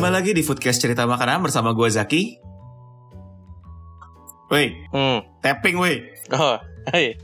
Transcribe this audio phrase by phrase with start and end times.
[0.00, 2.40] Kembali lagi di Foodcast Cerita Makanan bersama gue Zaki.
[4.48, 5.20] Woi, Hmm.
[5.44, 6.00] tapping woi.
[6.32, 6.56] Oh,
[6.88, 7.20] hai.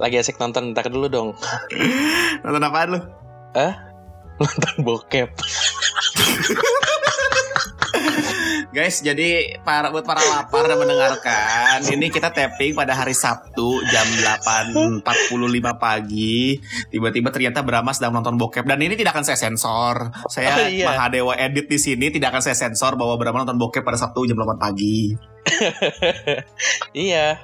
[0.00, 1.36] Lagi asik nonton, ntar dulu dong.
[2.40, 3.00] Nonton apaan lu?
[4.40, 5.36] Nonton bokep.
[8.74, 14.02] Guys, jadi para buat para lapar dan mendengarkan, ini kita tapping pada hari Sabtu jam
[14.74, 15.06] 8.45
[15.78, 16.58] pagi.
[16.90, 20.10] Tiba-tiba ternyata Brahma sedang nonton bokep dan ini tidak akan saya sensor.
[20.26, 20.90] Saya Oh, iya.
[20.90, 24.42] Mahadewa edit di sini tidak akan saya sensor bahwa Brahma nonton bokep pada Sabtu jam
[24.42, 25.14] 8 pagi.
[27.06, 27.38] iya.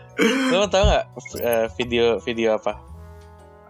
[0.51, 1.05] Lo tau nggak
[1.47, 2.75] eh, video video apa?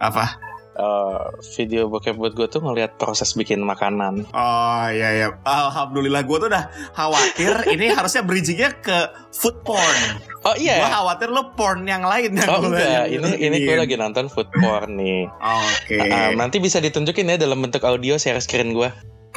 [0.01, 0.50] Apa?
[0.71, 1.23] Eh,
[1.59, 4.23] video bokep buat gue tuh ngeliat proses bikin makanan.
[4.31, 5.27] Oh iya iya.
[5.43, 9.99] Alhamdulillah gue tuh udah khawatir ini harusnya bridgingnya ke food porn.
[10.47, 10.87] Oh Gue iya.
[10.87, 14.95] khawatir lo porn yang lain yang Oh enggak, ini ini gue lagi nonton food porn
[14.95, 15.27] nih.
[15.43, 15.99] Oke.
[15.99, 18.87] Ah, nanti bisa ditunjukin ya dalam bentuk audio share screen gue.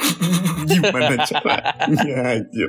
[0.70, 2.30] Gimana caranya?
[2.30, 2.68] Ayo.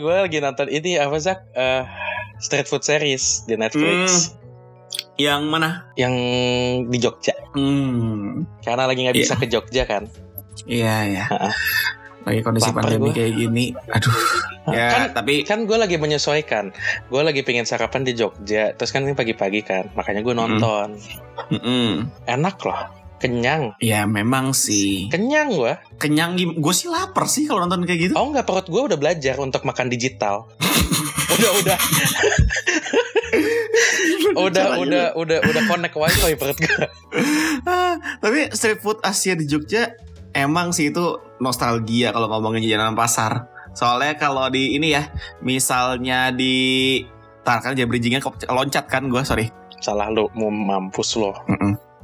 [0.00, 1.44] gue lagi nonton ini apa Zak?
[1.52, 1.84] Eh,
[2.40, 4.32] street food series di Netflix
[5.18, 5.90] Yang mana?
[5.94, 6.14] yang
[6.86, 7.34] di Jogja.
[7.52, 8.46] Hmm.
[8.62, 9.42] Karena lagi nggak bisa Iya.
[9.42, 10.02] ke Jogja kan.
[10.64, 11.24] Iya ya.
[11.26, 11.54] Heeh.
[12.22, 13.16] Lagi kondisi Lapar pandemi gua.
[13.16, 13.64] kayak gini.
[13.88, 14.14] Aduh.
[14.68, 16.70] Ya, Kan tapi kan gue lagi menyesuaikan.
[17.06, 18.72] Gue lagi pengen sarapan di Jogja.
[18.72, 19.90] Terus kan ini pagi-pagi kan.
[19.92, 20.88] Makanya gue nonton.
[21.50, 22.06] mm-mm.
[22.24, 22.78] Enak loh.
[23.18, 23.74] Kenyang.
[23.80, 25.08] ya memang sih.
[25.08, 25.72] Kenyang gue.
[25.96, 28.14] Kenyang gue sih lapar sih kalau nonton kayak gitu.
[28.14, 30.46] Oh nggak perut gue udah belajar untuk makan digital.
[31.34, 31.78] udah udah
[34.46, 36.78] udah udah udah udah connect wifi perut gue.
[37.68, 39.92] Ah, tapi street food Asia di Jogja
[40.32, 43.48] emang sih itu nostalgia kalau ngomongin jajanan pasar.
[43.76, 47.02] Soalnya kalau di ini ya, misalnya di
[47.44, 49.48] Tar kan jadi bridgingnya loncat kan gue sorry.
[49.78, 51.32] Salah lu mau mampus lo.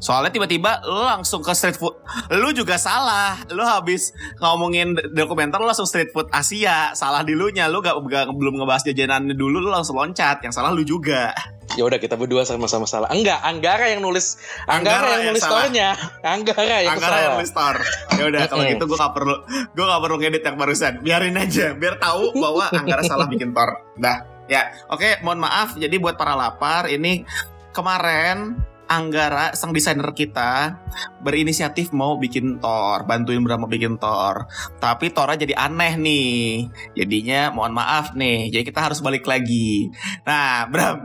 [0.05, 1.97] Soalnya tiba-tiba lu langsung ke street food.
[2.29, 3.41] Lu juga salah.
[3.49, 6.93] Lu habis ngomongin dokumenter lu langsung street food Asia.
[6.93, 7.73] Salah di lu nya.
[7.73, 10.45] Lu gak, gak- belum ngebahas jajanan dulu lu langsung loncat.
[10.45, 11.33] Yang salah lu juga.
[11.75, 13.11] Ya udah kita berdua sama-sama salah.
[13.11, 15.89] Enggak, Anggara yang nulis Anggara, Anggara yang yang nulis store-nya.
[16.23, 17.81] Anggara yang Angkara yang nulis store.
[18.15, 20.93] Ya udah kalau gitu gue gak perlu gue gak perlu ngedit yang barusan.
[21.03, 23.71] Biarin aja biar tahu bahwa Anggara salah bikin tor.
[23.99, 24.19] Dah.
[24.45, 25.73] Ya, oke, mohon maaf.
[25.81, 27.25] Jadi buat para lapar ini
[27.73, 28.61] kemarin
[28.95, 30.79] Anggara sang desainer kita
[31.19, 34.47] berinisiatif mau bikin tor, bantuin Brahma bikin tor.
[34.79, 36.71] Tapi tornya jadi aneh nih.
[36.95, 38.55] Jadinya mohon maaf nih.
[38.55, 39.91] Jadi kita harus balik lagi.
[40.23, 41.03] Nah, Bram,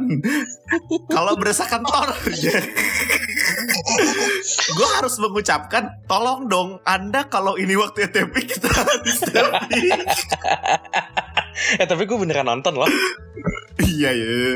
[1.16, 2.10] kalau berdasarkan tor
[4.78, 9.46] gue harus mengucapkan tolong dong anda kalau ini waktu ETP kita tapping.
[11.75, 12.88] Eh tapi gue beneran nonton loh.
[13.84, 14.56] iya ya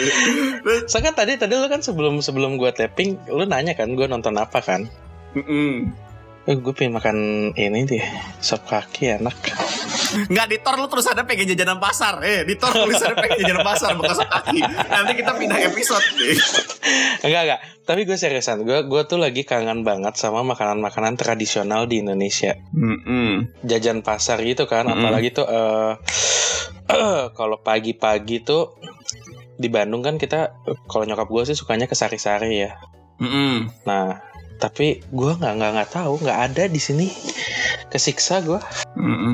[0.88, 4.40] Soalnya kan tadi tadi lu kan sebelum sebelum gue tapping, lu nanya kan gue nonton
[4.40, 4.88] apa kan?
[6.44, 7.18] Eh, gue pengen makan
[7.56, 8.04] ini deh,
[8.44, 9.36] sop kaki enak.
[10.14, 13.66] Nggak di tor lu terus ada pengen jajanan pasar eh di tor tulisannya pengen jajanan
[13.66, 16.36] pasar bekas kaki nanti kita pindah episode deh
[17.24, 17.60] Enggak enggak.
[17.84, 22.56] Tapi gue seriusan, gue gue tuh lagi kangen banget sama makanan-makanan tradisional di Indonesia.
[23.64, 25.00] Jajan pasar gitu kan, Mm-mm.
[25.00, 25.96] apalagi tuh eh
[27.40, 28.76] kalau pagi-pagi tuh
[29.56, 30.52] di Bandung kan kita
[30.88, 32.76] kalau nyokap gue sih sukanya ke sari-sari ya.
[33.88, 34.20] Nah,
[34.60, 37.08] tapi gue nggak nggak nggak tahu nggak ada di sini.
[37.94, 38.58] Kesiksa gue.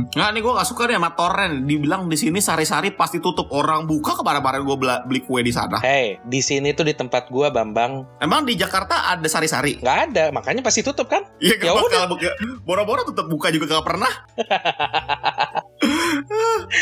[0.10, 3.88] nggak nih gue nggak suka deh sama toren dibilang di sini sari-sari pasti tutup orang
[3.88, 4.78] buka kemarin-kemarin gue
[5.08, 9.08] beli kue di sana Hey, di sini tuh di tempat gue Bambang emang di Jakarta
[9.08, 11.24] ada sari-sari nggak ada, makanya pasti tutup kan?
[11.40, 12.32] Iya Ya gak buka.
[12.64, 14.12] Boro-boro tetap buka juga gak pernah.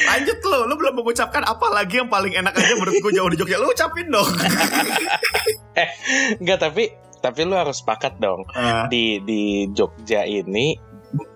[0.08, 3.38] Lanjut lo, lo belum mengucapkan apa lagi yang paling enak aja menurut gue jauh di
[3.38, 3.58] Jogja.
[3.60, 4.26] Lo ucapin dong.
[6.42, 6.84] Nggak tapi
[7.18, 10.78] tapi lu harus sepakat dong Ah, di di Jogja ini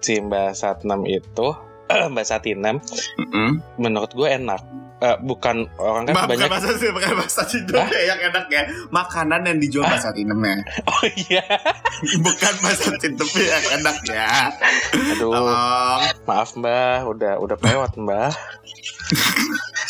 [0.03, 1.55] si Mbak Satnam itu
[2.13, 2.79] Mbak Satinem
[3.77, 4.61] menurut gue enak.
[5.01, 8.69] Eh, bukan orang kan bukan banyak bahasa sih, bukan bahasa Cindo yang enak ya.
[8.93, 10.61] Makanan yang dijual bahasa Tinemnya.
[10.93, 11.41] oh iya
[12.25, 14.53] Bukan bahasa Cindo yang enak ya.
[14.93, 16.01] aduh Tolong.
[16.29, 18.29] maaf mbah udah udah lewat mbah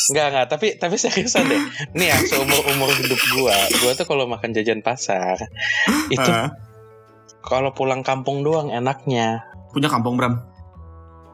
[0.10, 1.62] Enggak, enggak, tapi tapi seriusan deh.
[1.94, 3.54] Nih ya, seumur-umur hidup gua,
[3.84, 5.38] gua tuh kalau makan jajan pasar
[6.10, 6.50] itu uh.
[7.44, 9.51] kalau pulang kampung doang enaknya.
[9.72, 10.44] Punya kampung, Bram?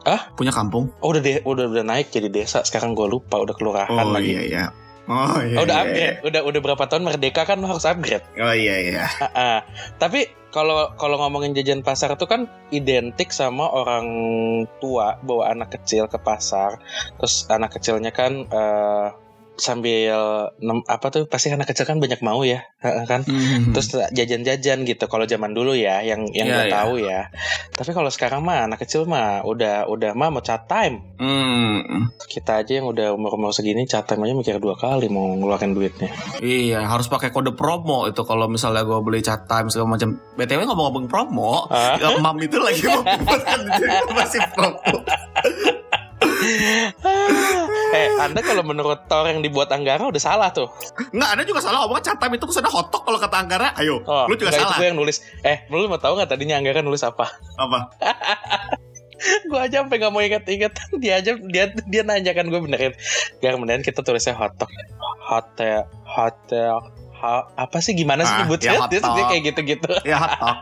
[0.06, 0.30] Ah?
[0.38, 0.94] Punya kampung?
[1.02, 2.62] Oh, udah de udah udah naik jadi desa.
[2.64, 4.34] Sekarang gua lupa udah kelurahan oh, lagi.
[4.34, 4.64] iya iya.
[5.08, 5.56] Oh iya.
[5.58, 6.16] Oh, udah iya, upgrade.
[6.20, 6.26] Iya.
[6.28, 8.24] Udah udah berapa tahun merdeka kan harus upgrade.
[8.38, 9.04] Oh iya iya.
[9.20, 9.58] Uh -uh.
[9.96, 14.06] Tapi kalau kalau ngomongin jajan pasar itu kan identik sama orang
[14.80, 16.80] tua bawa anak kecil ke pasar
[17.20, 19.12] terus anak kecilnya kan uh,
[19.58, 20.14] sambil
[20.86, 23.74] apa tuh pasti anak kecil kan banyak mau ya kan mm-hmm.
[23.74, 26.76] terus jajan-jajan gitu kalau zaman dulu ya yang yang yeah, gue yeah.
[26.78, 27.20] tahu ya
[27.74, 32.14] tapi kalau sekarang mah anak kecil mah udah udah mah mau chat time mm.
[32.30, 35.74] kita aja yang udah umur umur segini chat time aja mikir dua kali mau ngeluarin
[35.74, 40.22] duitnya iya harus pakai kode promo itu kalau misalnya gue beli chat time segala macam
[40.38, 41.98] btw ngomong-ngomong promo ah?
[42.22, 43.02] mam itu lagi mau
[44.22, 45.02] masih promo
[47.98, 50.68] eh, Anda kalau menurut Thor yang dibuat Anggara udah salah tuh.
[51.12, 53.68] Enggak, Anda juga salah ngomong catam itu ke sana hotok kalau kata Anggara.
[53.76, 54.76] Ayo, oh, lu juga salah.
[54.76, 55.20] Itu gue yang nulis.
[55.44, 57.28] Eh, lu mau tahu nggak tadinya Anggara nulis apa?
[57.60, 57.78] Apa?
[59.50, 60.72] gue aja sampai gak mau inget-inget
[61.02, 62.94] dia aja dia dia nanya kan gue benerin
[63.42, 64.70] gak benerin kita tulisnya hotok
[65.26, 66.78] hotel hotel
[67.18, 70.58] ha, apa sih gimana sih ah, nyebutnya ya dia, dia kayak gitu-gitu ya hotok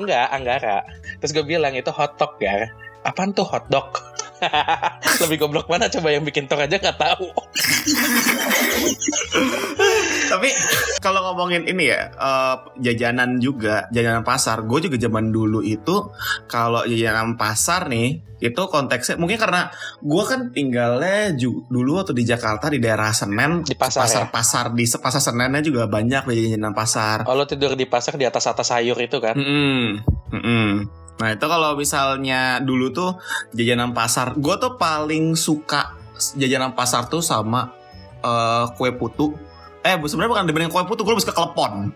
[0.00, 0.80] enggak Anggara
[1.20, 2.72] terus gue bilang itu hotok ya
[3.04, 4.00] apaan tuh hotdog
[5.22, 7.28] lebih goblok mana coba yang bikin tok aja nggak tahu
[10.32, 10.48] tapi
[10.98, 16.10] kalau ngomongin ini ya uh, jajanan juga jajanan pasar gue juga zaman dulu itu
[16.48, 19.70] kalau jajanan pasar nih itu konteksnya mungkin karena
[20.02, 24.28] gue kan tinggalnya ju, dulu waktu di Jakarta di daerah Senen di pasar pasar, ya?
[24.34, 27.22] pasar di pasar Senennya juga banyak jajanan pasar.
[27.22, 29.38] Kalau tidur di pasar di atas atas sayur itu kan?
[29.38, 29.82] Mm -mm.
[30.34, 30.70] Mm -mm.
[31.20, 33.10] Nah itu kalau misalnya dulu tuh
[33.52, 35.92] jajanan pasar, gue tuh paling suka
[36.38, 37.74] jajanan pasar tuh sama
[38.22, 39.34] uh, kue putu.
[39.82, 41.90] Eh sebenarnya bukan dibanding kue putu, gue lebih suka klepon.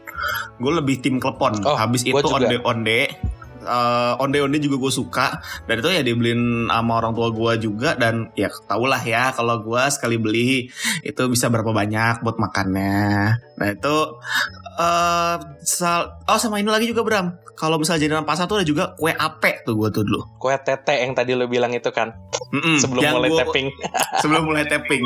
[0.59, 1.63] Gue lebih tim klepon.
[1.63, 3.15] Oh, Habis itu onde-onde.
[3.67, 5.27] Uh, onde-onde juga gue suka
[5.67, 9.59] dan itu ya dibeliin sama orang tua gue juga dan ya tau lah ya kalau
[9.59, 10.71] gue sekali beli
[11.03, 13.97] itu bisa berapa banyak buat makannya nah itu
[14.79, 15.37] uh,
[15.67, 19.11] sal oh sama ini lagi juga Bram kalau misalnya jajanan pasar tuh ada juga kue
[19.17, 20.37] ape tuh gue tuh dulu.
[20.37, 22.13] Kue tete yang tadi lo bilang itu kan.
[22.53, 23.67] Mm-mm, sebelum mulai gua, tapping.
[24.23, 25.03] sebelum mulai tapping.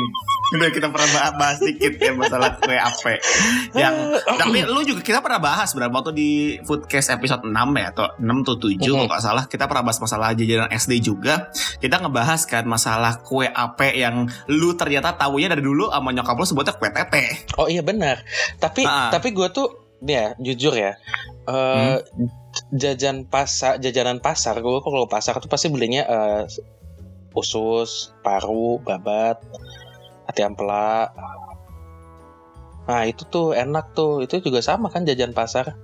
[0.59, 3.23] Udah kita pernah bahas, bahas dikit ya masalah kue ape.
[3.71, 3.95] Yang
[4.43, 6.29] tapi lu juga kita pernah bahas berapa waktu di
[6.67, 8.91] Foodcast episode 6 ya atau 6 atau 7 mm-hmm.
[8.91, 11.49] kalau nggak salah kita pernah bahas masalah jajanan SD juga.
[11.79, 16.45] Kita ngebahas kan masalah kue ape yang lu ternyata tahunya dari dulu sama nyokap lu
[16.45, 17.47] sebutnya kue tete.
[17.55, 18.23] Oh iya benar.
[18.59, 20.95] Tapi uh tapi gue tuh ya jujur ya.
[21.49, 22.29] Uh, hmm?
[22.75, 26.43] jajan pasar jajanan pasar gue kalau pasar tuh pasti belinya uh,
[27.35, 29.39] usus paru babat
[30.27, 31.11] hati ampela
[32.87, 35.79] nah itu tuh enak tuh itu juga sama kan jajan pasar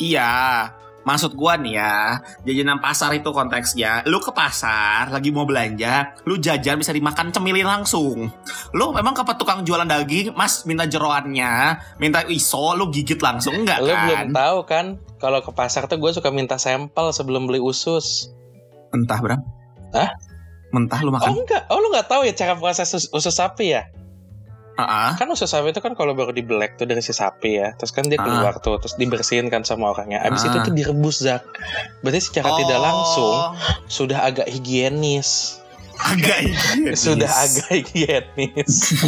[0.00, 0.72] iya
[1.08, 6.36] Maksud gua nih ya, jajanan pasar itu konteksnya, lu ke pasar lagi mau belanja, lu
[6.36, 8.28] jajan bisa dimakan cemilin langsung.
[8.76, 13.80] Lu memang ke tukang jualan daging, Mas minta jeroannya, minta iso, lu gigit langsung enggak
[13.80, 13.88] kan?
[13.88, 18.28] Lu belum tahu kan, kalau ke pasar tuh gue suka minta sampel sebelum beli usus.
[18.92, 19.40] Entah, Bram.
[19.96, 20.12] Hah?
[20.76, 21.32] Mentah lu makan?
[21.32, 23.88] Oh enggak, oh lu nggak tahu ya cara proses usus sapi ya?
[24.78, 25.18] Uh-uh.
[25.18, 27.90] Kan usus sapi itu kan kalau baru di black tuh dari si sapi ya, terus
[27.90, 28.62] kan dia keluar uh.
[28.62, 30.22] tuh, terus dibersihin kan sama orangnya.
[30.22, 30.54] Abis uh.
[30.54, 31.42] itu tuh direbus Zak.
[32.06, 32.58] Berarti secara oh.
[32.62, 33.34] tidak langsung
[33.90, 35.58] sudah agak higienis.
[35.98, 36.94] Agak higienis.
[36.94, 39.02] sudah agak higienis.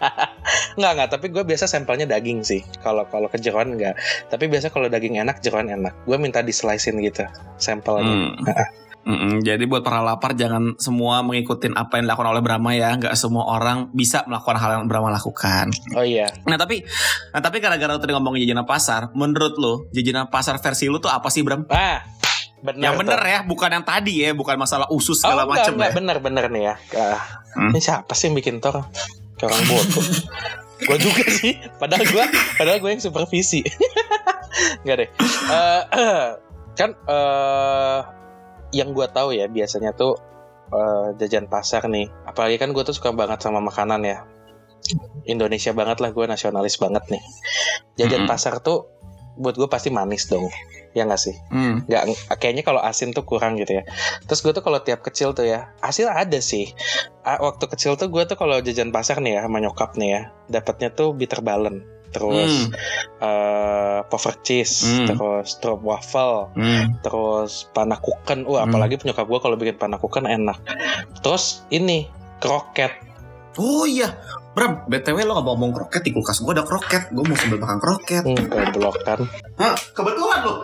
[0.80, 2.64] nggak nggak, tapi gue biasa sampelnya daging sih.
[2.80, 4.00] Kalau kalau ke jeroan nggak.
[4.32, 5.92] Tapi biasa kalau daging enak, jeroan enak.
[6.08, 7.28] Gue minta di slicein gitu
[7.60, 8.08] sampelnya.
[8.08, 8.40] Hmm.
[9.00, 12.92] Mm-mm, jadi buat para lapar jangan semua mengikuti apa yang dilakukan oleh Brahma ya.
[13.00, 15.72] Nggak semua orang bisa melakukan hal yang Brahma lakukan.
[15.96, 16.28] Oh iya.
[16.44, 16.84] Nah tapi,
[17.32, 21.32] nah tapi gara-gara tadi ngomongin jajanan pasar, menurut lo jajanan pasar versi lo tuh apa
[21.32, 21.64] sih Bram?
[21.72, 22.04] Ah,
[22.60, 23.32] bener yang bener tuh.
[23.32, 25.90] ya, bukan yang tadi ya, bukan masalah usus segala oh, macam ya.
[25.96, 26.74] Bener-bener nih ya.
[26.92, 27.20] Uh,
[27.56, 27.72] hmm?
[27.72, 28.84] Ini siapa sih yang bikin tor?
[29.40, 30.04] Orang bodoh.
[30.80, 31.56] gue juga sih.
[31.80, 32.24] Padahal gue,
[32.60, 33.64] padahal gue yang supervisi.
[34.84, 35.08] Enggak deh.
[35.48, 36.24] Uh, uh,
[36.78, 38.20] kan uh,
[38.70, 40.18] yang gue tahu ya biasanya tuh
[40.70, 42.08] uh, jajan pasar nih.
[42.26, 44.24] Apalagi kan gue tuh suka banget sama makanan ya.
[45.28, 47.22] Indonesia banget lah gue nasionalis banget nih.
[48.00, 48.30] Jajan mm -hmm.
[48.30, 48.88] pasar tuh
[49.36, 50.48] buat gue pasti manis dong.
[50.90, 51.36] Ya nggak sih?
[51.54, 51.86] Mm.
[51.86, 52.02] nggak
[52.42, 53.86] kayaknya kalau asin tuh kurang gitu ya.
[54.26, 56.74] Terus gue tuh kalau tiap kecil tuh ya asin ada sih.
[57.22, 60.90] Waktu kecil tuh gue tuh kalau jajan pasar nih ya sama nyokap nih ya dapatnya
[60.90, 62.74] tuh bitter balance terus hmm.
[63.22, 65.06] uh, puffer cheese, hmm.
[65.14, 67.02] terus strop waffle, hmm.
[67.06, 68.42] terus panakukan.
[68.46, 68.70] Wah, hmm.
[68.70, 70.58] apalagi penyokap gue kalau bikin panakukan enak.
[71.22, 72.10] Terus ini
[72.42, 72.90] kroket.
[73.58, 74.14] Oh iya,
[74.50, 77.58] Bram, BTW lo gak mau ngomong kroket di kulkas gue ada kroket Gue mau sambil
[77.62, 78.46] makan kroket Hmm,
[79.06, 79.18] kan.
[79.58, 80.54] Hah, kebetulan lo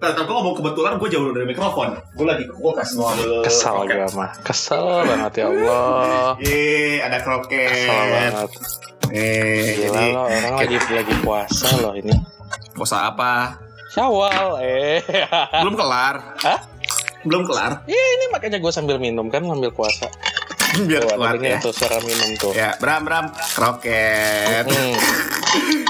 [0.00, 3.84] Nah, gue ngomong kebetulan gue jauh dari mikrofon Gue lagi ke kulkas mau ambil Kesal
[3.84, 4.30] kroket gue mah.
[4.40, 6.28] Kesel banget ya Allah.
[6.40, 8.48] Yeay, ada kroket Kesel banget.
[9.12, 12.16] Eh, Gila jadi lo, orang lagi lagi puasa loh ini.
[12.72, 13.60] puasa apa?
[13.92, 15.04] Syawal, eh.
[15.66, 16.58] Belum kelar Hah?
[17.20, 20.08] Belum kelar Iya ini makanya gue sambil minum kan ngambil puasa.
[20.80, 22.56] Biar Tuh, kelar ya tuh suara minum tuh.
[22.56, 24.96] Ya, Bram, Bram, kroket Hmm.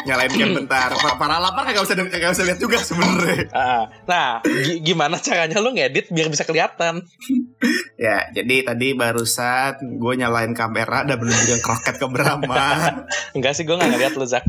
[0.03, 4.29] Nyalain kan bentar Pa- Para lapar kagak usah, kagak usah lihat juga sebenarnya Ah, nah,
[4.43, 7.01] gi- gimana caranya lu ngedit biar bisa kelihatan?
[7.97, 12.97] Ya, jadi tadi barusan gue nyalain kamera dan menunjukkan kroket ke Brahma.
[13.37, 14.41] Enggak sih, gue gak ngeliat lu, Zak.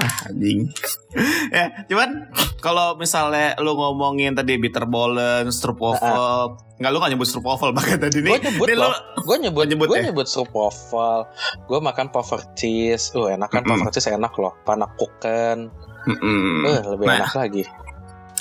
[0.00, 0.70] Anjing.
[1.56, 7.98] ya, cuman kalau misalnya lu ngomongin tadi bitterballen, stroopwafel, nggak lu nggak nyebut stroopwafel bahkan
[7.98, 8.32] tadi nih.
[8.32, 8.92] Gue nyebut Ini loh.
[9.20, 10.04] Gue nyebut, nyebut gue ya?
[10.08, 11.26] nyebut stroopwafel.
[11.64, 13.12] Gue makan puffer cheese.
[13.12, 13.78] Uh, enak kan Mm-mm.
[13.78, 14.54] puffer cheese enak loh.
[14.62, 15.68] Panakuken.
[16.06, 16.64] Mm-mm.
[16.64, 17.16] Uh, lebih Nah.
[17.22, 17.64] enak lagi.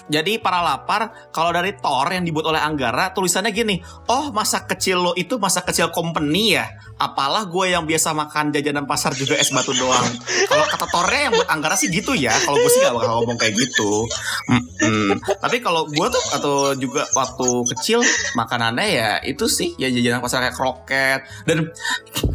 [0.10, 3.78] Jadi para lapar, kalau dari Thor yang dibuat oleh Anggara, tulisannya gini,
[4.10, 6.66] oh masa kecil lo itu masa kecil company ya?
[7.00, 10.10] Apalah gue yang biasa makan jajanan pasar juga es batu doang.
[10.51, 13.38] kalau kata Thornya yang buat Anggara sih gitu ya, kalau gue sih gak bakal ngomong
[13.38, 14.04] kayak gitu.
[14.50, 15.22] Mm-mm.
[15.39, 17.48] Tapi kalau gue tuh atau juga waktu
[17.78, 18.01] kecil
[18.34, 21.70] makanannya ya itu sih ya jajanan pasar kayak kroket dan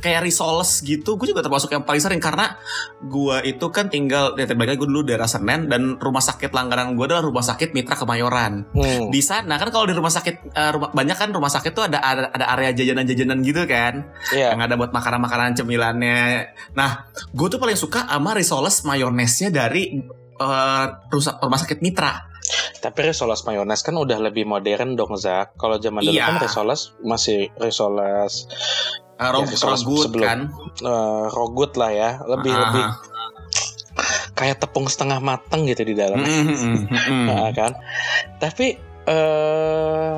[0.00, 1.18] kayak risoles gitu.
[1.18, 2.56] Gue juga termasuk yang paling sering karena
[3.02, 7.24] gue itu kan tinggal ya gue dulu daerah Senen dan rumah sakit langganan gue adalah
[7.24, 8.66] rumah sakit Mitra Kemayoran.
[8.68, 9.08] Hmm.
[9.08, 11.96] Di sana kan kalau di rumah sakit eh, rumah, banyak kan rumah sakit tuh ada
[11.96, 14.52] ada, ada area jajanan-jajanan gitu kan Iya.
[14.52, 16.20] yang ada buat makanan-makanan cemilannya.
[16.72, 16.90] Nah,
[17.30, 20.02] gue tuh paling suka sama risoles mayonesnya dari
[21.08, 22.28] rusa- rumah sakit Mitra.
[22.76, 25.54] Tapi risoles mayones kan udah lebih modern dong, Zak.
[25.54, 26.28] Kalau zaman dulu Iya.
[26.28, 28.44] kan risoles masih risoles
[29.14, 30.26] Uh, Ya, risoles rogut sebelum.
[30.26, 30.38] kan.
[30.82, 32.18] eh, rogut lah ya.
[32.26, 32.60] Lebih Ah.
[32.66, 32.84] lebih
[34.34, 36.20] kayak tepung setengah mateng gitu di dalam.
[36.20, 37.26] Mm, mm, mm.
[37.30, 37.72] Nah, kan.
[38.42, 40.14] Tapi eh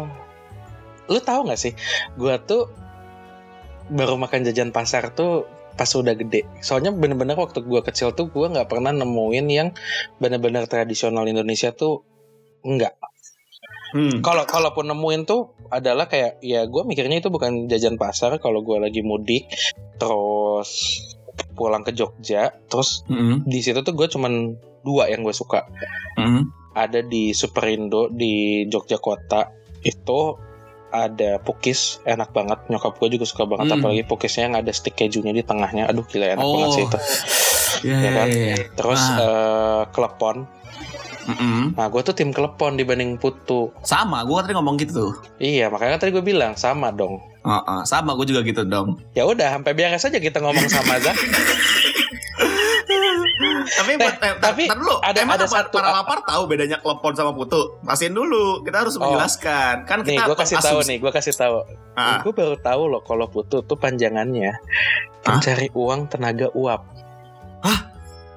[1.07, 1.73] lu tahu nggak sih,
[2.19, 2.67] gua tuh
[3.87, 5.47] baru makan jajan pasar tuh
[5.77, 6.49] pas udah gede.
[6.65, 9.69] Soalnya bener-bener waktu gua kecil tuh gua nggak pernah nemuin yang
[10.19, 12.03] bener-bener tradisional Indonesia tuh
[12.65, 12.97] enggak.
[13.95, 14.19] Hmm.
[14.19, 18.83] Kalau kalaupun nemuin tuh adalah kayak ya gua mikirnya itu bukan jajan pasar kalau gua
[18.83, 19.47] lagi mudik
[20.01, 20.99] terus
[21.53, 25.65] pulang ke Jogja terus Mm, di situ tuh gue cuman dua yang gue suka
[26.15, 26.73] mm.
[26.73, 29.49] ada di Superindo di Jogja Kota
[29.81, 30.37] itu
[30.89, 33.77] ada pukis enak banget nyokap gue juga suka banget Hmm.
[33.77, 36.53] apalagi pukisnya yang ada stick kejunya di tengahnya aduh gila enak Oh.
[36.55, 36.99] banget sih itu
[37.85, 38.27] Ya, Ya kan?
[38.27, 38.57] ya, ya.
[38.73, 39.19] terus Ah.
[39.19, 40.49] eh, klepon
[41.27, 41.75] Mm-mm.
[41.75, 45.11] nah gue tuh tim klepon dibanding putu Sama, gue tadi ngomong gitu.
[45.37, 48.99] iya makanya kan tadi gue bilang sama dong Uh-uh, sama, gue juga gitu dong.
[49.13, 51.15] ya udah sampai biasa saja kita ngomong sama Zak
[53.67, 54.97] Tapi, Eh, eh, tapi tar dulu.
[55.01, 57.59] ada- Emang ada para- satu- para lapar tahu bedanya klepon sama putu.
[57.83, 58.63] Pastiin dulu.
[58.63, 59.03] Kita harus Oh.
[59.05, 59.85] menjelaskan.
[59.85, 61.57] Kan nih kita gue kasih tahu nih gue kasih tahu
[61.95, 64.53] Ah, gue baru tahu loh kalau putu tuh panjangannya
[65.21, 66.83] pencari uang tenaga uap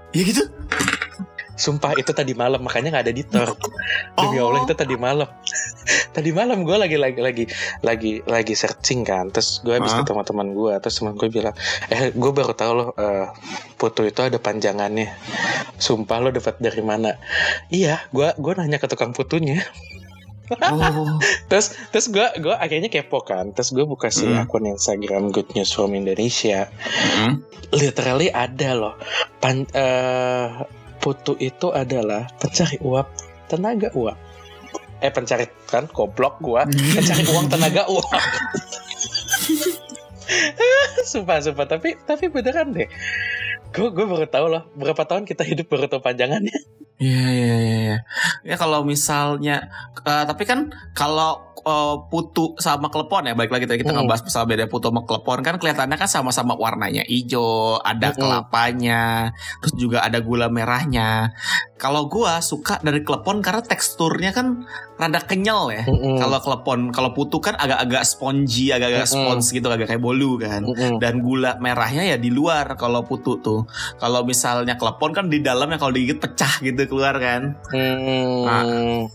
[0.09, 0.41] ya gitu.
[1.59, 3.51] Sumpah itu tadi malam makanya nggak ada di Tor.
[4.19, 4.47] Demi Oh.
[4.47, 5.27] Allah itu tadi malam.
[6.15, 7.43] tadi malam gue lagi lagi lagi
[7.83, 9.27] lagi lagi searching kan.
[9.27, 10.07] Terus gue habis Hah?
[10.07, 10.73] ketemu teman gue.
[10.79, 11.55] Terus teman gue bilang,
[11.91, 13.27] eh gue baru tahu loh eh,
[13.75, 15.11] putu itu ada panjangannya.
[15.75, 17.19] Sumpah lo dapat dari mana?
[17.67, 19.59] Iya, gue gue nanya ke tukang putunya.
[20.49, 21.19] Oh.
[21.49, 23.53] Terus terus gue gue akhirnya kepo kan.
[23.53, 24.47] Terus gue buka si Hmm.
[24.47, 26.71] akun Instagram Good News from Indonesia.
[27.21, 27.45] Mm.
[27.69, 28.95] Literally ada loh.
[29.37, 30.47] Pan, eh,
[30.99, 33.07] putu itu adalah pencari uap
[33.47, 34.17] tenaga uap.
[34.99, 38.05] Eh pencari kan goblok gua pencari uang tenaga uap.
[41.09, 42.87] sumpah sumpah tapi tapi beneran deh.
[43.69, 46.57] Gue gue baru tahu loh berapa tahun kita hidup baru tahu panjangannya.
[46.99, 47.77] Iya iya iya.
[47.79, 47.97] iya.
[48.43, 49.71] Ya kalau misalnya,
[50.03, 54.03] eh, tapi kan kalau eh, putu sama klepon ya, baik lagi tadi kita Mm.
[54.07, 58.19] ngebahas masalah beda putu sama klepon kan kelihatannya kan sama-sama warnanya hijau, ada Mm-mm.
[58.19, 61.35] kelapanya, terus juga ada gula merahnya.
[61.79, 64.67] Kalau gua suka dari klepon karena teksturnya kan
[64.99, 65.87] rada kenyal ya.
[65.87, 66.19] Mm-mm.
[66.19, 69.23] Kalau klepon, kalau putu kan agak-agak spongy, agak-agak Mm-mm.
[69.23, 70.67] spons gitu, agak kayak bolu kan.
[70.67, 70.99] Mm-mm.
[70.99, 73.63] Dan gula merahnya ya di luar kalau putu tuh.
[73.95, 77.55] Kalau misalnya klepon kan di dalamnya kalau digigit pecah gitu keluar kan.
[77.71, 78.43] Hmm.
[78.43, 79.07] Ah.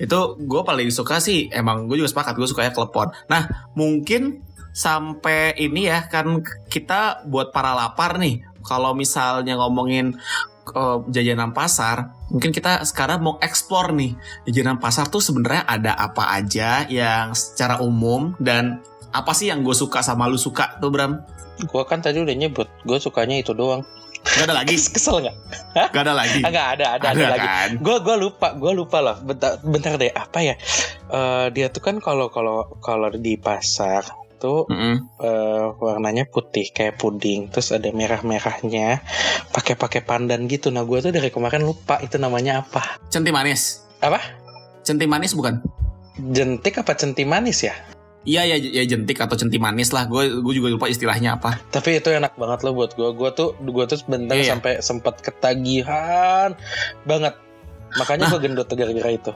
[0.00, 1.52] Itu gue paling suka sih.
[1.52, 3.12] Emang gue juga sepakat gue suka ya klepon.
[3.28, 4.40] Nah mungkin
[4.72, 6.40] sampai ini ya kan
[6.72, 8.40] kita buat para lapar nih.
[8.64, 10.16] Kalau misalnya ngomongin
[10.74, 14.12] eh, jajanan pasar, mungkin kita sekarang mau explore nih
[14.50, 18.82] jajanan pasar tuh sebenarnya ada apa aja yang secara umum dan
[19.14, 21.22] apa sih yang gue suka sama lu suka tuh Bram?
[21.56, 23.80] Gue kan tadi udah nyebut, gue sukanya itu doang.
[24.26, 24.74] Gak ada lagi?
[24.94, 25.36] Kesel nggak?
[25.94, 26.40] Gak ada lagi?
[26.42, 27.46] Enggak ada, ada, ada, ada lagi.
[27.48, 27.70] Kan?
[27.80, 29.16] Gue gua lupa, gue lupa loh.
[29.22, 30.54] Bentar, bentar deh, apa ya?
[31.06, 34.96] Uh, dia tuh kan kalau kalau kalau di pasar tuh mm -hmm.
[35.20, 39.00] uh, warnanya putih kayak puding terus ada merah merahnya
[39.50, 43.84] pakai pakai pandan gitu nah gue tuh dari kemarin lupa itu namanya apa centi manis
[44.04, 44.20] apa
[44.84, 45.60] centi manis bukan
[46.32, 47.74] jentik apa centi manis ya
[48.26, 50.10] Iya ya, ya jentik atau centi manis lah.
[50.10, 51.62] Gue gue juga lupa istilahnya apa.
[51.70, 53.14] Tapi itu enak banget loh buat gue.
[53.14, 54.50] Gue tuh gue tuh sebentar iya.
[54.50, 56.58] sampai sempat ketagihan
[57.06, 57.38] banget.
[57.94, 58.30] Makanya nah.
[58.34, 59.30] gue gendut gara-gara itu.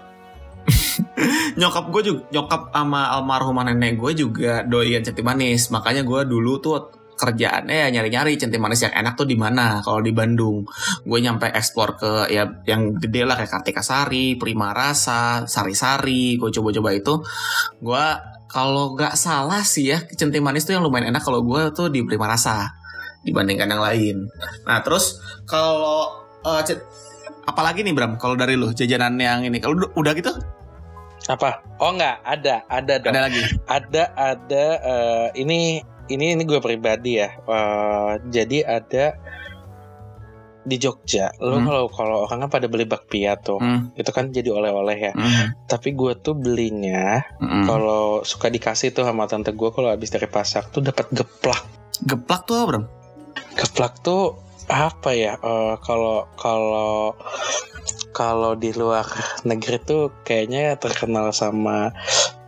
[1.60, 5.68] Nyokap gue juga nyokap sama almarhum nenek gue juga doyan centi manis.
[5.68, 9.84] Makanya gue dulu tuh kerjaannya ya nyari-nyari centim manis yang enak tuh di mana.
[9.84, 10.64] Kalau di Bandung
[11.04, 16.40] gue nyampe ekspor ke ya yang gede lah kayak Kartika Sari, Prima Rasa, Sari Sari
[16.40, 17.20] gue coba-coba itu.
[17.84, 18.04] Gue
[18.48, 22.00] kalau nggak salah sih ya centim manis tuh yang lumayan enak kalau gue tuh di
[22.08, 22.72] Prima Rasa
[23.20, 24.16] dibandingkan yang lain.
[24.64, 26.08] Nah terus kalau
[26.40, 26.62] uh,
[27.44, 29.60] apalagi nih Bram kalau dari lu jajanan yang ini.
[29.60, 30.32] Kalau udah gitu
[31.30, 36.58] apa oh nggak ada ada dong ada lagi ada ada uh, ini ini ini gue
[36.58, 37.30] pribadi ya.
[37.46, 39.14] Uh, jadi ada
[40.60, 41.64] di Jogja, lo hmm.
[41.64, 43.96] kalau kalau orang kan pada beli bakpia tuh, hmm.
[43.96, 45.12] itu kan jadi oleh-oleh ya.
[45.16, 45.56] Hmm.
[45.64, 47.64] Tapi gue tuh belinya hmm.
[47.64, 51.64] kalau suka dikasih tuh sama tante gue kalau habis dari pasar tuh dapat geplak.
[52.04, 52.80] Geplak tuh apa bro?
[53.56, 54.36] Geplak tuh
[54.70, 55.34] apa ya?
[55.42, 57.18] Uh, kalau kalau
[58.10, 59.06] kalau di luar
[59.46, 61.94] negeri tuh kayaknya terkenal sama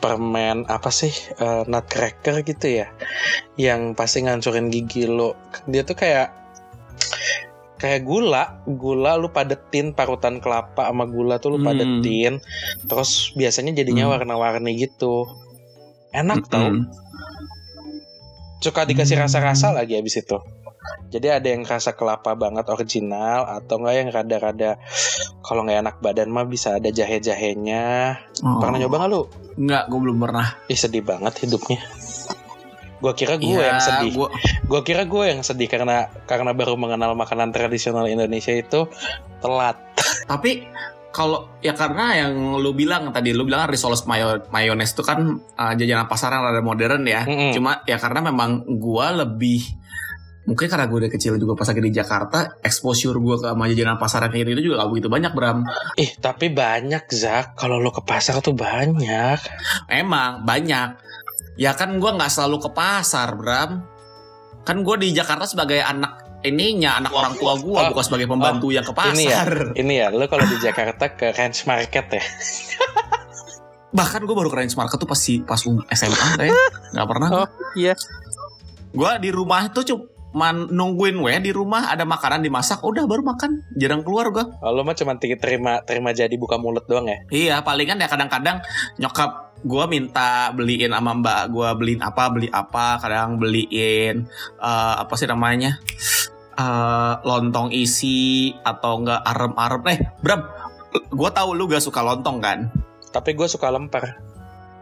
[0.02, 2.90] permen apa sih uh, nutcracker gitu ya
[3.54, 5.38] yang pasti ngancurin gigi lo
[5.70, 6.34] dia tuh kayak
[7.78, 11.66] kayak gula gula lu padetin parutan kelapa sama gula tuh lu hmm.
[11.66, 12.32] padetin
[12.86, 14.12] terus biasanya jadinya hmm.
[14.18, 15.30] warna-warni gitu
[16.10, 16.50] enak hmm.
[16.50, 16.70] tau
[18.62, 20.38] suka dikasih rasa-rasa lagi abis itu
[21.12, 24.70] jadi ada yang rasa kelapa banget original atau enggak yang rada-rada
[25.44, 28.16] kalau nggak enak badan mah bisa ada jahe-jahenya.
[28.40, 28.58] Oh.
[28.62, 29.22] Pernah nyoba nggak lu?
[29.60, 30.46] Nggak, gue belum pernah.
[30.72, 31.84] Ih sedih banget hidupnya.
[33.02, 34.10] Gue kira gue ya, yang sedih.
[34.14, 34.28] Gua...
[34.64, 38.86] Gue kira gue yang sedih karena karena baru mengenal makanan tradisional Indonesia itu
[39.42, 39.76] telat.
[40.30, 40.64] Tapi
[41.12, 45.72] kalau ya karena yang lu bilang tadi lu bilang risoles mayo mayones itu kan uh,
[45.76, 47.28] jajanan pasaran rada modern ya.
[47.28, 47.50] Mm -hmm.
[47.52, 49.81] Cuma ya karena memang gue lebih
[50.42, 53.94] mungkin karena gue udah kecil juga pas lagi di Jakarta exposure gue ke sama jajanan
[53.94, 55.58] pasaran kayak itu juga gak begitu banyak Bram.
[55.94, 57.54] Ih tapi banyak Zak.
[57.54, 59.38] Kalau lo ke pasar tuh banyak.
[59.86, 60.98] Emang banyak.
[61.54, 63.86] Ya kan gue nggak selalu ke pasar Bram.
[64.66, 68.66] Kan gue di Jakarta sebagai anak ininya anak orang tua gue oh, bukan sebagai pembantu
[68.66, 69.42] oh, yang ke pasar ini ya
[69.78, 70.06] ini ya.
[70.10, 72.24] Lo kalau di Jakarta ke Ranch Market ya?
[73.98, 75.60] Bahkan gue baru ke Ranch Market tuh pas pas
[75.94, 76.54] SMA kayak
[76.98, 77.94] nggak pernah oh, iya.
[78.90, 83.22] Gue di rumah tuh cuma man nungguin we di rumah ada makanan dimasak udah baru
[83.24, 83.64] makan.
[83.76, 84.48] Jarang keluar gua.
[84.72, 87.18] Lo mah cuma terima terima jadi buka mulut doang ya?
[87.28, 88.64] Iya palingan ya kadang-kadang
[88.96, 94.26] nyokap gua minta beliin sama mbak gua beliin apa beli apa kadang beliin
[94.58, 95.78] uh, apa sih namanya
[96.58, 99.82] uh, lontong isi atau enggak arem-arem.
[99.92, 100.40] Eh Bram
[101.12, 102.68] gua tahu lu gak suka lontong kan?
[103.12, 104.16] Tapi gue suka lemper.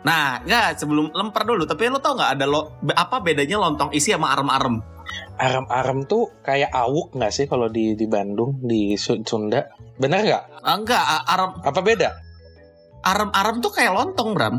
[0.07, 4.15] Nah, enggak sebelum lemper dulu, tapi lo tau nggak ada lo apa bedanya lontong isi
[4.15, 4.79] sama arem-arem?
[5.41, 9.73] Arem-arem tuh kayak awuk nggak sih kalau di di Bandung di Sunda?
[9.97, 10.45] Bener nggak?
[10.65, 11.51] Enggak, arem.
[11.65, 12.11] Apa beda?
[13.01, 14.57] Arem-arem tuh kayak lontong, Bram.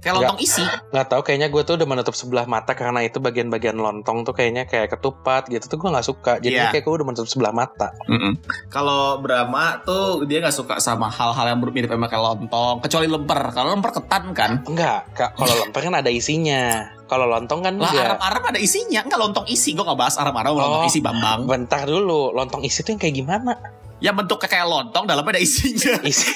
[0.00, 0.64] Kayak lontong isi.
[0.64, 4.64] Nggak tahu, kayaknya gue tuh udah menutup sebelah mata karena itu bagian-bagian lontong tuh kayaknya
[4.64, 6.32] kayak ketupat gitu tuh gue nggak suka.
[6.40, 6.72] Jadi yeah.
[6.72, 7.92] kayak gue udah menutup sebelah mata.
[8.08, 8.32] Mm -mm.
[8.72, 13.40] Kalau Brahma tuh dia nggak suka sama hal-hal yang mirip sama kayak lontong, kecuali lemper.
[13.52, 14.50] Kalau lemper ketan kan?
[14.64, 16.96] Enggak, kalau lemper kan ada isinya.
[17.10, 19.02] Kalau lontong kan lah arem-arem ada isinya.
[19.02, 19.74] Enggak lontong isi.
[19.74, 21.50] Gue gak bahas arem-arem oh, lontong isi Bambang.
[21.50, 23.58] Bentar dulu, lontong isi tuh yang kayak gimana?
[24.00, 26.00] Ya bentuknya kayak lontong, dalamnya ada isinya.
[26.08, 26.32] Isi.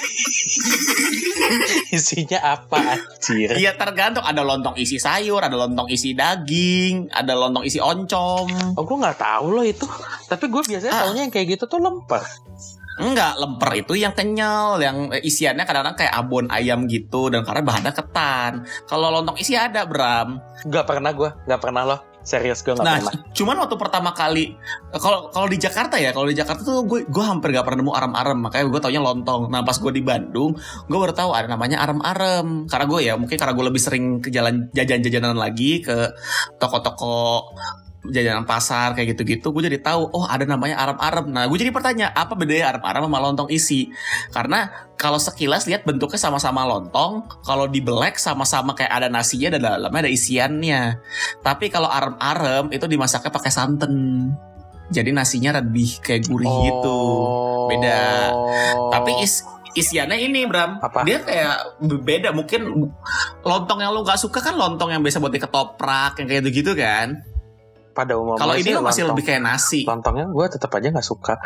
[1.89, 3.57] Isinya apa anjir?
[3.57, 8.77] Iya tergantung ada lontong isi sayur, ada lontong isi daging, ada lontong isi oncom.
[8.77, 9.89] Oh gue nggak tahu loh itu.
[10.29, 11.01] Tapi gue biasanya ah.
[11.09, 12.21] tahunya yang kayak gitu tuh lemper.
[12.95, 17.91] Enggak, lemper itu yang kenyal, yang isiannya kadang-kadang kayak abon ayam gitu dan karena bahannya
[17.91, 18.63] ketan.
[18.87, 20.39] Kalau lontong isi ada, Bram.
[20.63, 21.99] Gak pernah gue, gak pernah loh.
[22.25, 23.13] Serius gue gak nah, pernah.
[23.37, 24.57] cuman waktu pertama kali
[24.97, 27.93] kalau kalau di Jakarta ya, kalau di Jakarta tuh gue gue hampir gak pernah nemu
[27.93, 29.51] arem-arem, makanya gue taunya lontong.
[29.51, 30.55] Nah pas gue di Bandung,
[30.87, 32.65] gue baru tahu ada namanya arem-arem.
[32.65, 36.15] Karena gue ya mungkin karena gue lebih sering ke jalan jajan-jajanan lagi ke
[36.57, 37.51] toko-toko
[38.09, 42.11] jajanan pasar kayak gitu-gitu gue jadi tahu oh ada namanya arem-arem nah gue jadi bertanya
[42.15, 43.91] apa bedanya arem-arem sama lontong isi?
[44.31, 50.07] Karena kalau sekilas lihat bentuknya sama-sama lontong kalau dibelek sama-sama kayak ada nasinya dan dalamnya
[50.07, 50.81] ada isiannya.
[51.43, 53.93] Tapi kalau arem-arem itu dimasaknya pakai santan.
[54.85, 56.61] Jadi nasinya lebih kayak gurih oh.
[56.69, 56.99] gitu.
[57.73, 58.29] Beda.
[58.93, 59.41] Tapi is
[59.75, 60.77] isiannya ini Bram.
[60.79, 61.03] Apa?
[61.03, 62.29] dia kayak beda.
[62.31, 62.61] Mungkin
[63.41, 67.34] lontong yang lu nggak suka kan lontong yang biasa buat ketoprak yang kayak gitu kan
[67.95, 71.39] pada umumnya kalau ini masih lebih kayak nasi lontongnya gue tetap aja nggak suka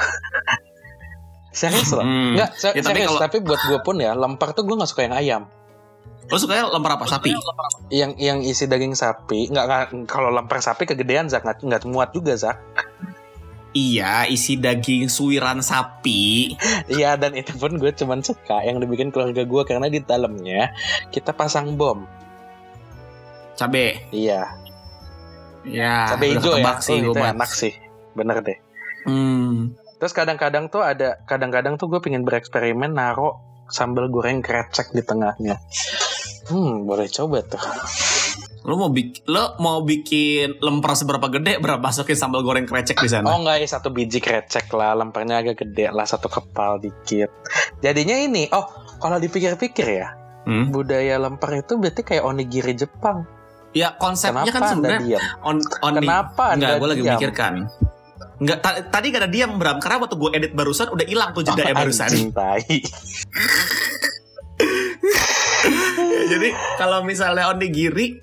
[1.59, 2.33] serius loh hmm.
[2.35, 5.05] nggak se ya, serius tapi, tapi buat gue pun ya lempar tuh gue nggak suka
[5.05, 5.43] yang ayam
[6.29, 7.09] Lo suka lempar apa?
[7.09, 7.33] Sapi?
[7.89, 12.37] Yang yang isi daging sapi, nggak kalau lempar sapi kegedean Zak nggak nggak muat juga
[12.37, 12.61] Zak.
[13.73, 16.53] Iya, isi daging suiran sapi.
[16.93, 20.73] Iya, dan itu pun gue cuman suka yang dibikin keluarga gue karena di dalamnya
[21.09, 22.05] kita pasang bom.
[23.57, 24.09] Cabe.
[24.13, 24.68] Iya.
[25.69, 26.13] Ya.
[26.13, 26.81] Cabe hijau ya.
[26.81, 27.73] Sih, oh, itu enak sih.
[28.17, 28.57] Bener deh.
[29.05, 29.77] Hmm.
[29.99, 35.61] Terus kadang-kadang tuh ada, kadang-kadang tuh gue pengen bereksperimen naro sambal goreng krecek di tengahnya.
[36.49, 37.61] Hmm, boleh coba tuh.
[38.67, 43.07] Lo mau bikin lo mau bikin lemper seberapa gede berapa masukin sambal goreng krecek di
[43.07, 43.31] sana?
[43.31, 47.31] Oh enggak ya satu biji krecek lah, lempernya agak gede lah satu kepal dikit.
[47.79, 48.67] Jadinya ini, oh
[48.99, 50.11] kalau dipikir-pikir ya,
[50.43, 50.75] hmm?
[50.75, 53.23] budaya lemper itu berarti kayak onigiri Jepang.
[53.69, 57.53] Ya konsepnya kan Kenapa kan sebenarnya on, on Kenapa Enggak, gue lagi mikirkan.
[58.39, 58.57] Enggak,
[58.89, 59.77] tadi gak ada diam Bram.
[59.77, 62.09] Karena waktu gue edit barusan Udah hilang tuh jeda oh, barusan.
[66.29, 68.21] Jadi kalau misalnya onigiri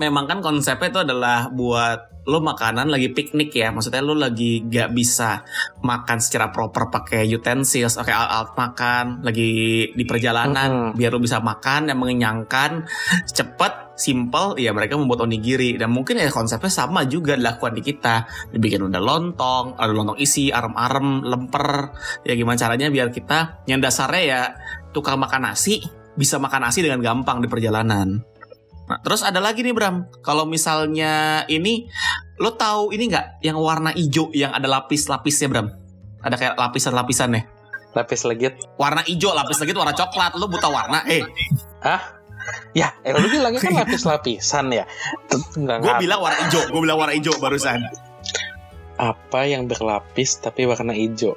[0.00, 3.72] memang kan konsepnya itu adalah buat lo makanan lagi piknik ya.
[3.72, 5.40] Maksudnya lo lagi gak bisa
[5.80, 9.52] makan secara proper pakai utensils pakai alat makan lagi
[9.96, 10.96] di perjalanan mm -hmm.
[11.00, 12.84] biar lo bisa makan yang mengenyangkan
[13.24, 18.24] cepet simple ya mereka membuat onigiri dan mungkin ya konsepnya sama juga dilakukan di kita
[18.48, 21.92] dibikin udah lontong ada lontong isi arem-arem lemper
[22.24, 24.40] ya gimana caranya biar kita yang dasarnya ya
[24.96, 25.84] tukang makan nasi
[26.16, 28.24] bisa makan nasi dengan gampang di perjalanan
[28.90, 31.86] Nah, terus ada lagi nih Bram, kalau misalnya ini
[32.42, 35.70] lo tahu ini nggak yang warna hijau yang ada lapis-lapisnya Bram?
[36.26, 37.44] Ada kayak lapisan-lapisan nih.
[37.94, 38.58] Lapis legit.
[38.74, 40.34] Warna hijau, lapis legit warna coklat.
[40.34, 41.22] Lo buta warna, eh.
[41.86, 42.19] Ah?
[42.70, 44.84] Ya, eh, lu bilangnya kan lapis-lapisan ya.
[45.58, 47.82] Gue bilang warna hijau, gue bilang warna hijau barusan.
[49.00, 51.34] Apa yang berlapis tapi warna hijau?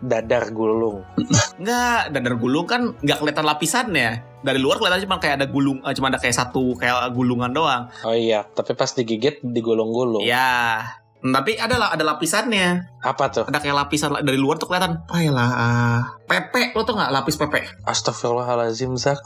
[0.00, 1.04] Dadar gulung.
[1.58, 5.94] Enggak, dadar gulung kan nggak kelihatan lapisannya dari luar kelihatan cuma kayak ada gulung uh,
[5.94, 7.88] cuma ada kayak satu kayak gulungan doang.
[8.02, 10.26] Oh iya tapi pas digigit digulung-gulung.
[10.26, 10.82] Ya
[11.22, 12.90] tapi ada lah ada lapisannya.
[12.98, 13.44] Apa tuh?
[13.46, 17.12] Ada kayak lapisan dari luar tuh kelihatan apa ya lah uh, pepe lo tuh nggak
[17.14, 19.22] lapis pepe astagfirullahalazim Zak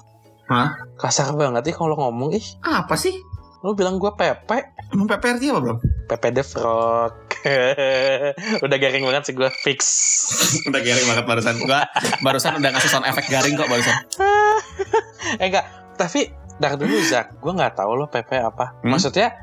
[0.46, 0.78] Hah?
[0.96, 2.46] kasar banget nih kalau ngomong ih.
[2.62, 3.12] Apa sih?
[3.66, 4.72] Lu bilang gue Pepe.
[4.94, 5.76] Emang Pepe artinya apa bro?
[6.06, 7.14] Pepe the Frog.
[8.64, 9.80] Udah garing banget sih gue fix.
[10.70, 11.54] Udah garing banget barusan.
[11.59, 11.80] Gue
[12.22, 13.96] barusan udah ngasih sound efek garing kok barusan.
[15.42, 15.66] Eh enggak.
[15.98, 16.30] Tapi
[16.62, 18.78] dari dulu Zak Gue gak tahu lo Pepe apa.
[18.80, 18.94] Hmm?
[18.94, 19.35] Maksudnya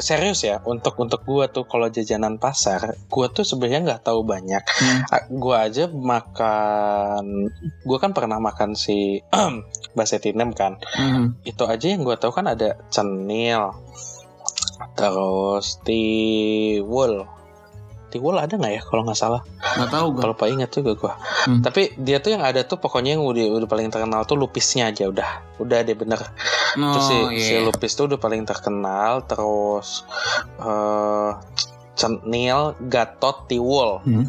[0.00, 4.64] serius ya untuk untuk gue tuh kalau jajanan pasar gue tuh sebenarnya nggak tahu banyak
[4.64, 5.00] hmm.
[5.36, 7.52] gue aja makan
[7.84, 9.20] gue kan pernah makan si
[9.96, 11.44] basetinem kan hmm.
[11.44, 13.76] itu aja yang gue tahu kan ada cenil
[14.96, 17.28] terus tiwul
[18.12, 19.40] Tiwul ada nggak ya kalau nggak salah?
[19.56, 20.20] Nggak tahu gue.
[20.20, 21.12] Kalau ingat juga gue.
[21.48, 21.60] Hmm.
[21.64, 25.08] Tapi dia tuh yang ada tuh pokoknya yang udah, udah paling terkenal tuh lupisnya aja
[25.08, 26.20] udah, udah deh bener.
[26.76, 27.30] Oh, terus si, yeah.
[27.40, 27.60] si iya.
[27.64, 29.24] lupis tuh udah paling terkenal.
[29.24, 30.04] Terus
[30.60, 31.40] uh,
[31.96, 34.04] cenil, gatot, tiwul.
[34.04, 34.28] Hmm.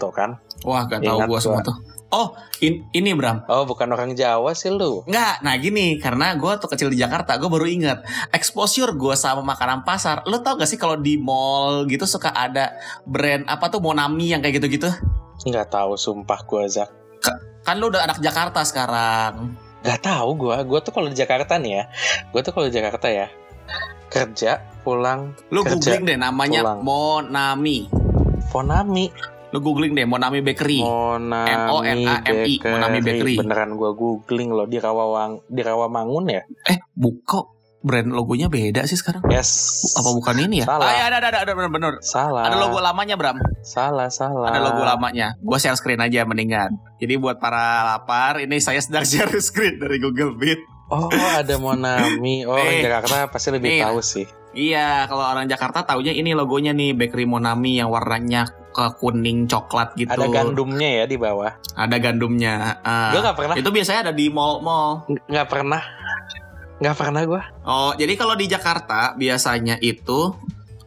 [0.00, 0.40] Tuh kan?
[0.64, 1.76] Wah, gak tahu gue semua tuh.
[2.10, 3.46] Oh, in, ini Bram.
[3.46, 5.06] Oh, bukan orang Jawa sih lu.
[5.06, 8.02] Enggak, nah gini, karena gue tuh kecil di Jakarta, gue baru inget
[8.34, 10.26] exposure gue sama makanan pasar.
[10.26, 12.74] Lo tau gak sih kalau di mall gitu suka ada
[13.06, 14.90] brand apa tuh Monami yang kayak gitu-gitu?
[15.46, 16.90] Nggak tahu, sumpah gue Zak.
[17.62, 19.54] Kan lo udah anak Jakarta sekarang.
[19.86, 21.84] Gak tahu gue, gue tuh kalau di Jakarta nih ya,
[22.34, 23.30] gue tuh kalau di Jakarta ya
[24.10, 25.38] kerja pulang.
[25.54, 26.78] Lu googling deh namanya pulang.
[26.82, 27.86] Monami.
[28.50, 29.06] Monami.
[29.50, 30.78] Lu googling deh Monami Bakery.
[30.82, 33.34] Monami M O N A M I Monami Bakery.
[33.38, 36.42] Beneran gua googling loh di Rawawang di Rawamangun ya?
[36.70, 39.24] Eh, buka brand logonya beda sih sekarang.
[39.32, 39.80] Yes.
[39.96, 40.66] Apa bukan ini ya?
[40.68, 40.86] Salah.
[40.86, 41.92] Ah, ya, ada, ada, ada, ada, bener, bener.
[42.04, 42.44] Salah.
[42.44, 43.40] Ada logo lamanya, Bram.
[43.64, 44.52] Salah, salah.
[44.52, 45.34] Ada logo lamanya.
[45.40, 46.76] Gua share screen aja mendingan.
[47.00, 50.60] Jadi buat para lapar, ini saya sedang share screen dari Google Meet.
[50.90, 52.44] Oh, ada Monami.
[52.44, 54.26] Oh, Jakarta pasti lebih nih, tahu sih.
[54.50, 59.94] Iya, kalau orang Jakarta taunya ini logonya nih Bakery Monami yang warnanya ke kuning coklat
[59.94, 60.10] gitu.
[60.10, 61.54] Ada gandumnya ya di bawah.
[61.78, 62.82] Ada gandumnya.
[62.82, 63.54] Uh, gue gak pernah.
[63.54, 65.06] Itu biasanya ada di mall-mall.
[65.30, 65.82] Gak pernah.
[66.82, 67.42] Gak pernah gue.
[67.62, 70.34] Oh, jadi kalau di Jakarta biasanya itu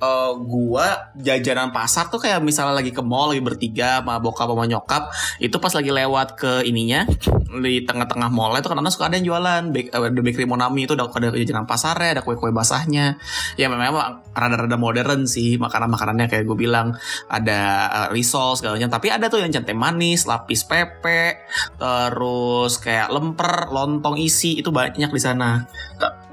[0.03, 4.67] uh, gua jajanan pasar tuh kayak misalnya lagi ke mall lagi bertiga sama bokap sama
[4.67, 5.03] nyokap
[5.39, 7.07] itu pas lagi lewat ke ininya
[7.53, 9.63] di tengah-tengah mall itu kan suka ada yang jualan.
[9.69, 13.21] Bake, uh, bakery Monami itu ada ada jajanan pasarnya ada kue-kue basahnya.
[13.55, 16.97] Ya memang rada-rada modern sih makanan-makanannya kayak gue bilang.
[17.29, 21.45] Ada uh, risol segalanya tapi ada tuh yang centeng manis lapis pepe
[21.77, 25.63] terus kayak lemper lontong isi itu banyak di sana.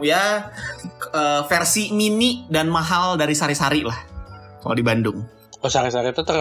[0.00, 0.48] Ya
[1.14, 3.98] uh, versi mini dan mahal dari sari-sari lah
[4.60, 5.18] kalau di Bandung.
[5.60, 6.36] Oh sari-sari itu ter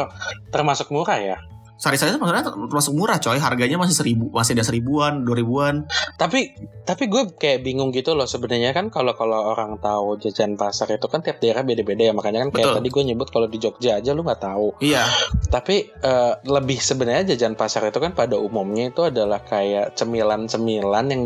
[0.52, 1.38] termasuk murah ya?
[1.80, 5.88] Sari-sari itu maksudnya termasuk murah coy, harganya masih seribu, masih ada seribuan, dua ribuan.
[6.20, 6.52] Tapi
[6.84, 11.08] tapi gue kayak bingung gitu loh sebenarnya kan kalau kalau orang tahu jajan pasar itu
[11.08, 12.78] kan tiap daerah beda-beda ya makanya kan kayak Betul.
[12.84, 14.68] tadi gue nyebut kalau di Jogja aja lu nggak tahu.
[14.84, 15.08] Iya.
[15.48, 21.24] Tapi uh, lebih sebenarnya jajan pasar itu kan pada umumnya itu adalah kayak cemilan-cemilan yang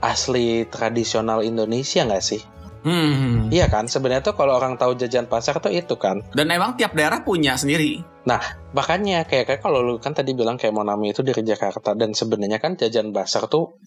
[0.00, 2.40] asli tradisional Indonesia nggak sih?
[2.82, 3.46] Hmm.
[3.54, 6.18] Iya kan, sebenarnya tuh kalau orang tahu jajan pasar tuh itu kan.
[6.34, 8.02] Dan emang tiap daerah punya sendiri.
[8.22, 8.38] Nah,
[8.70, 12.62] makanya kayak kayak kalau lu kan tadi bilang kayak Monami itu dari Jakarta dan sebenarnya
[12.62, 13.82] kan jajan pasar tuh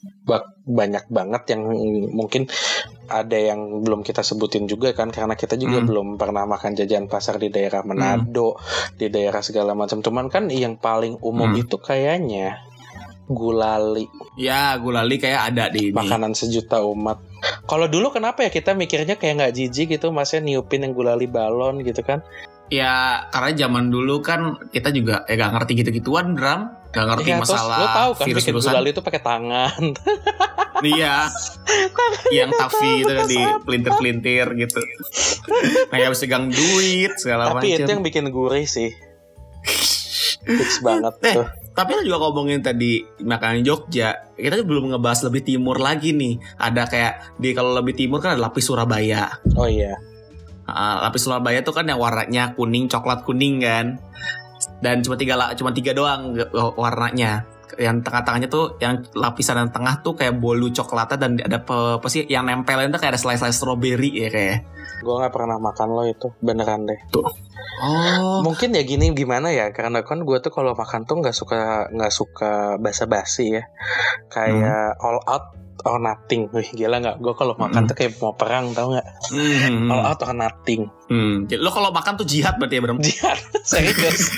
[0.68, 1.72] banyak banget yang
[2.12, 2.52] mungkin
[3.08, 5.88] ada yang belum kita sebutin juga kan karena kita juga hmm.
[5.88, 9.00] belum pernah makan jajan pasar di daerah Manado, hmm.
[9.00, 10.04] di daerah segala macam.
[10.04, 11.62] Cuman kan yang paling umum hmm.
[11.64, 12.60] itu kayaknya
[13.26, 14.06] gulali.
[14.38, 15.96] Ya, gulali kayak ada di ini.
[15.96, 17.18] Makanan sejuta umat.
[17.66, 21.82] Kalau dulu kenapa ya kita mikirnya kayak nggak jijik gitu, masnya niupin yang gulali balon
[21.82, 22.22] gitu kan?
[22.74, 27.38] Ya karena zaman dulu kan kita juga ya gak ngerti gitu-gituan drum, gak ngerti ya,
[27.38, 27.78] masalah.
[27.78, 29.82] Lo tahu kan virus bikin gulali itu pakai tangan.
[30.98, 31.30] iya.
[32.34, 34.82] yang tafi itu kan di pelintir-pelintir gitu.
[35.94, 37.62] Kayak harus pegang duit segala macam.
[37.62, 38.90] Tapi itu yang bikin gurih sih.
[40.58, 41.48] Fix banget eh, tuh.
[41.76, 46.40] Tapi lo juga ngomongin tadi makanan Jogja, kita belum ngebahas lebih timur lagi nih.
[46.56, 49.28] Ada kayak di kalau lebih timur kan ada lapis Surabaya.
[49.60, 50.00] Oh iya.
[50.64, 54.00] Uh, lapis Surabaya tuh kan yang warnanya kuning, coklat kuning kan.
[54.80, 56.32] Dan cuma tiga cuma tiga doang
[56.80, 57.44] warnanya.
[57.76, 62.24] Yang tengah-tengahnya tuh yang lapisan yang tengah tuh kayak bolu coklatnya dan ada apa, sih
[62.32, 64.64] yang nempelin tuh kayak ada slice-slice strawberry ya kayak.
[65.06, 66.98] Gue nggak pernah makan lo itu beneran deh.
[67.14, 67.22] Tuh.
[67.86, 68.42] Oh.
[68.42, 69.70] Mungkin ya gini gimana ya?
[69.70, 73.70] Karena kan gue tuh kalau makan tuh nggak suka nggak suka basa-basi ya.
[74.34, 75.06] Kayak hmm.
[75.06, 75.54] all out
[75.86, 76.50] or nothing.
[76.50, 77.22] Wih gila nggak?
[77.22, 77.90] Gue kalau makan hmm.
[77.94, 79.08] tuh kayak mau perang tau nggak?
[79.30, 79.94] Hmm.
[79.94, 80.90] All out or nothing.
[81.06, 81.46] Hmm.
[81.54, 82.98] Lo kalau makan tuh jihad berarti ya bro?
[82.98, 83.38] Jihad.
[83.70, 84.34] Serius.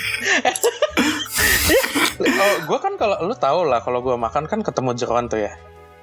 [2.19, 5.56] oh, gue kan kalau lu tau lah kalau gue makan kan ketemu jeruan tuh ya.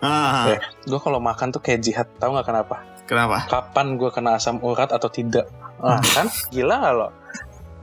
[0.05, 0.53] Ah.
[0.53, 2.85] Eh, gue kalau makan tuh kayak jihad, tau nggak kenapa?
[3.05, 3.45] Kenapa?
[3.49, 5.49] Kapan gue kena asam urat atau tidak?
[5.81, 7.09] Nah, kan gila gak lo?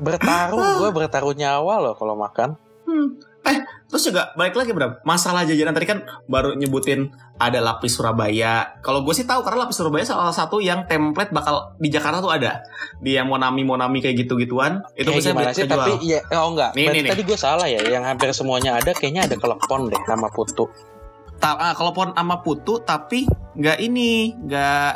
[0.01, 2.57] Bertaruh gue bertaruh nyawa loh kalau makan.
[2.89, 3.21] Hmm.
[3.41, 3.57] Eh,
[3.89, 5.01] terus juga balik lagi Bram.
[5.01, 7.09] Masalah jajanan tadi kan baru nyebutin
[7.41, 8.77] ada lapis Surabaya.
[8.85, 12.29] Kalau gue sih tahu karena lapis Surabaya salah satu yang template bakal di Jakarta tuh
[12.29, 12.61] ada.
[13.01, 14.85] Di yang Monami Monami kayak gitu-gituan.
[14.93, 15.65] Itu bisa gimana sih?
[15.65, 16.77] Tapi ya oh enggak.
[16.77, 17.81] Nih, nih, tadi gue salah ya.
[17.81, 20.69] Yang hampir semuanya ada kayaknya ada kelepon deh sama putu.
[21.41, 23.25] Ta ah, kalau pohon sama putu tapi
[23.57, 24.91] nggak ini nggak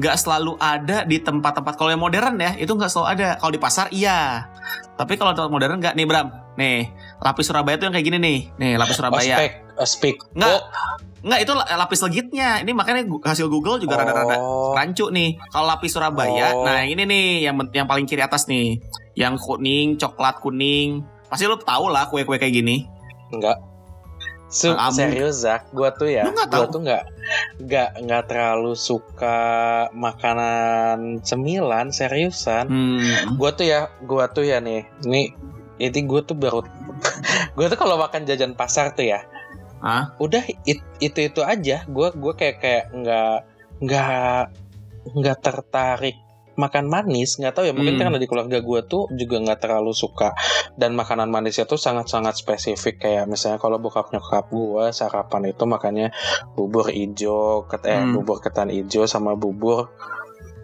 [0.00, 1.76] nggak selalu ada di tempat-tempat.
[1.76, 3.28] Kalau yang modern ya itu nggak selalu ada.
[3.36, 4.48] Kalau di pasar iya.
[4.96, 5.92] Tapi kalau tempat modern nggak.
[5.92, 6.32] Nih Bram.
[6.56, 6.88] Nih
[7.20, 8.38] lapis Surabaya tuh yang kayak gini nih.
[8.56, 9.36] Nih lapis Surabaya.
[9.36, 10.48] oh, spek, uh, speak nggak.
[10.56, 10.62] Oh.
[11.24, 12.48] nggak itu lapis legitnya.
[12.64, 14.72] Ini makanya hasil Google juga rada-rada oh.
[14.72, 15.36] rancu nih.
[15.52, 16.64] Kalau lapis Surabaya oh.
[16.64, 18.80] nah ini nih yang yang paling kiri atas nih.
[19.12, 21.04] Yang kuning coklat kuning.
[21.28, 22.88] Pasti lo tau lah kue-kue kayak gini.
[23.28, 23.73] Enggak
[24.54, 27.04] Su serius Zak, gue tuh ya, gue tuh nggak
[27.66, 29.38] nggak nggak terlalu suka
[29.90, 32.70] makanan cemilan seriusan.
[32.70, 33.34] Hmm.
[33.34, 35.34] Gue tuh ya, gue tuh ya nih, nih
[35.82, 36.62] ini gue tuh baru,
[37.58, 39.26] gue tuh kalau makan jajan pasar tuh ya,
[39.82, 40.14] Hah?
[40.22, 41.82] udah it, itu itu aja.
[41.90, 43.36] Gue gue kayak kayak nggak
[43.82, 44.54] nggak
[45.18, 46.16] nggak tertarik
[46.54, 48.00] makan manis nggak tahu ya mungkin hmm.
[48.06, 50.30] karena di keluarga gue tuh juga nggak terlalu suka
[50.74, 56.08] dan makanan manisnya tuh sangat-sangat spesifik kayak misalnya kalau bokap nyokap gue sarapan itu makannya
[56.58, 58.18] bubur ijo ket eh hmm.
[58.18, 59.94] bubur ketan ijo sama bubur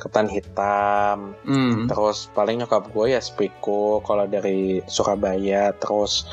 [0.02, 1.86] ketan hitam hmm.
[1.86, 6.26] terus paling nyokap gue ya spiko kalau dari Surabaya terus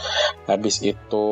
[0.50, 1.28] habis itu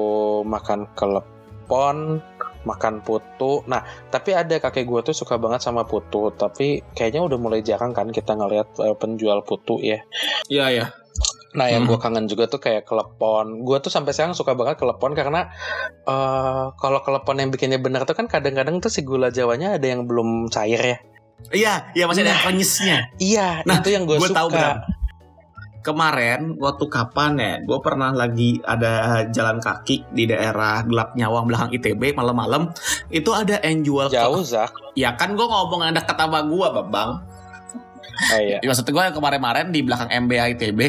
[0.46, 2.22] makan kelepon
[2.66, 3.62] makan putu.
[3.70, 7.94] Nah, tapi ada kakek gue tuh suka banget sama putu, tapi kayaknya udah mulai jarang
[7.94, 10.02] kan kita ngeliat uh, penjual putu ya.
[10.50, 10.86] Iya, iya.
[11.56, 11.96] Nah, yang hmm.
[11.96, 13.64] gue kangen juga tuh kayak kelepon.
[13.64, 15.50] Gue tuh sampai sekarang suka banget kelepon karena
[16.04, 20.04] uh, kalau kelepon yang bikinnya bener tuh kan kadang-kadang tuh si gula jawanya ada yang
[20.04, 20.98] belum cair ya.
[21.56, 22.98] Iya, iya masih nah, ada renyesnya.
[23.20, 24.36] Iya, nah, itu yang gue suka.
[24.36, 24.50] Tahu,
[25.86, 31.70] kemarin waktu kapan ya gue pernah lagi ada jalan kaki di daerah gelap nyawang belakang
[31.78, 32.74] ITB malam-malam
[33.14, 37.12] itu ada yang jual jauh Zak ya kan gue ngomong ada kata sama gue bang
[38.16, 38.64] Oh iya.
[38.64, 40.80] Ya, maksud gue kemarin-kemarin di belakang MBA ITB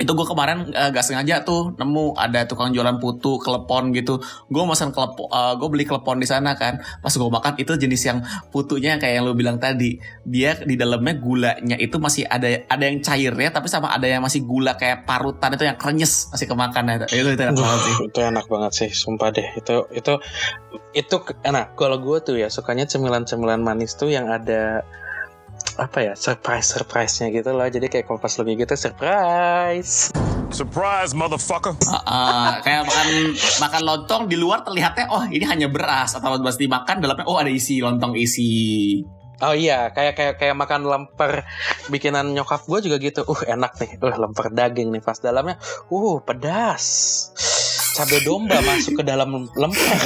[0.00, 4.24] itu gue kemarin uh, gak sengaja tuh nemu ada tukang jualan putu kelepon gitu.
[4.48, 6.80] Gue pesan kelepon uh, gue beli kelepon di sana kan.
[7.04, 10.00] Pas gue makan itu jenis yang putunya yang kayak yang lo bilang tadi.
[10.24, 14.48] Dia di dalamnya gulanya itu masih ada ada yang cairnya tapi sama ada yang masih
[14.48, 17.94] gula kayak parutan itu yang krenyes masih kemakan ya itu itu enak banget sih.
[18.08, 19.48] itu enak banget sih sumpah deh.
[19.60, 20.12] Itu itu
[20.96, 24.84] itu enak kalau gue tuh ya sukanya cemilan-cemilan manis tuh yang ada
[25.80, 30.12] apa ya surprise surprise nya gitu loh jadi kayak kompas lagi gitu surprise
[30.52, 33.08] surprise motherfucker uh, uh, kayak makan
[33.62, 37.48] makan lontong di luar terlihatnya oh ini hanya beras atau pas dimakan dalamnya oh ada
[37.48, 38.52] isi lontong isi
[39.42, 41.42] Oh iya, kayak kayak kayak makan lemper
[41.90, 43.26] bikinan nyokap gue juga gitu.
[43.26, 45.58] Uh enak nih, uh lemper daging nih pas dalamnya,
[45.90, 46.86] uh pedas.
[47.98, 50.00] Cabai domba masuk ke dalam lemper.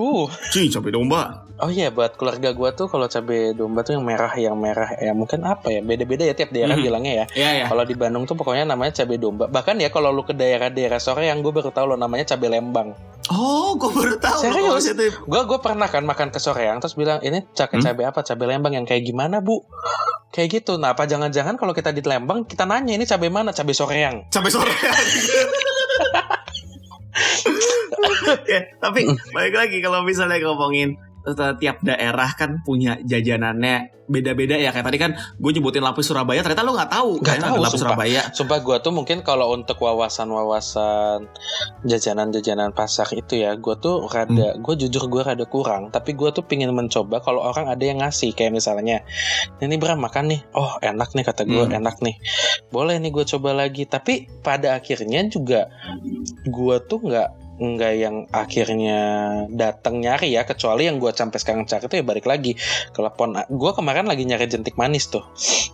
[0.00, 1.44] Uh, cuy cabai domba.
[1.60, 5.12] Oh iya, buat keluarga gue tuh kalau cabai domba tuh yang merah, yang merah, ya
[5.12, 5.84] mungkin apa ya?
[5.84, 6.84] Beda-beda ya tiap daerah hmm.
[6.88, 7.24] bilangnya ya.
[7.36, 7.64] Iya, iya.
[7.68, 9.44] Kalau di Bandung tuh pokoknya namanya cabai domba.
[9.52, 12.96] Bahkan ya kalau lu ke daerah-daerah sore yang gue baru tahu lo namanya cabai lembang.
[13.28, 14.40] Oh, gue baru tahu.
[14.40, 14.88] Serius?
[15.20, 17.84] Gue gue pernah kan makan ke soreang terus bilang ini cabai hmm?
[17.84, 18.20] cabai apa?
[18.24, 19.60] Cabai lembang yang kayak gimana bu?
[20.32, 20.80] Kayak gitu.
[20.80, 23.52] Nah apa jangan-jangan kalau kita di Lembang kita nanya ini cabai mana?
[23.52, 24.32] Cabai soreang.
[24.32, 24.80] Cabai soreang.
[28.52, 30.94] ya, tapi balik lagi kalau misalnya ngomongin
[31.60, 34.74] tiap daerah kan punya jajanannya beda-beda ya.
[34.74, 37.94] Kayak tadi kan gue nyebutin lapis Surabaya ternyata lo nggak tahu nggak tahu lapis sumpah.
[37.94, 38.22] Surabaya.
[38.34, 41.30] Sumpah gue tuh mungkin kalau untuk wawasan-wawasan
[41.86, 44.66] jajanan-jajanan pasar itu ya gue tuh rada hmm.
[44.66, 45.94] gue jujur gue rada kurang.
[45.94, 48.34] Tapi gue tuh pingin mencoba kalau orang ada yang ngasih.
[48.34, 49.06] Kayak misalnya
[49.62, 50.40] ini Bram makan nih.
[50.58, 51.78] Oh enak nih kata gue hmm.
[51.78, 52.18] enak nih.
[52.74, 53.86] Boleh nih gue coba lagi.
[53.86, 55.70] Tapi pada akhirnya juga
[56.42, 57.28] gue tuh nggak
[57.60, 59.00] nggak yang akhirnya
[59.52, 62.56] datang nyari ya kecuali yang gue sampai sekarang cari itu ya balik lagi.
[62.96, 65.22] Telepon gue kemarin lagi nyari jentik manis tuh.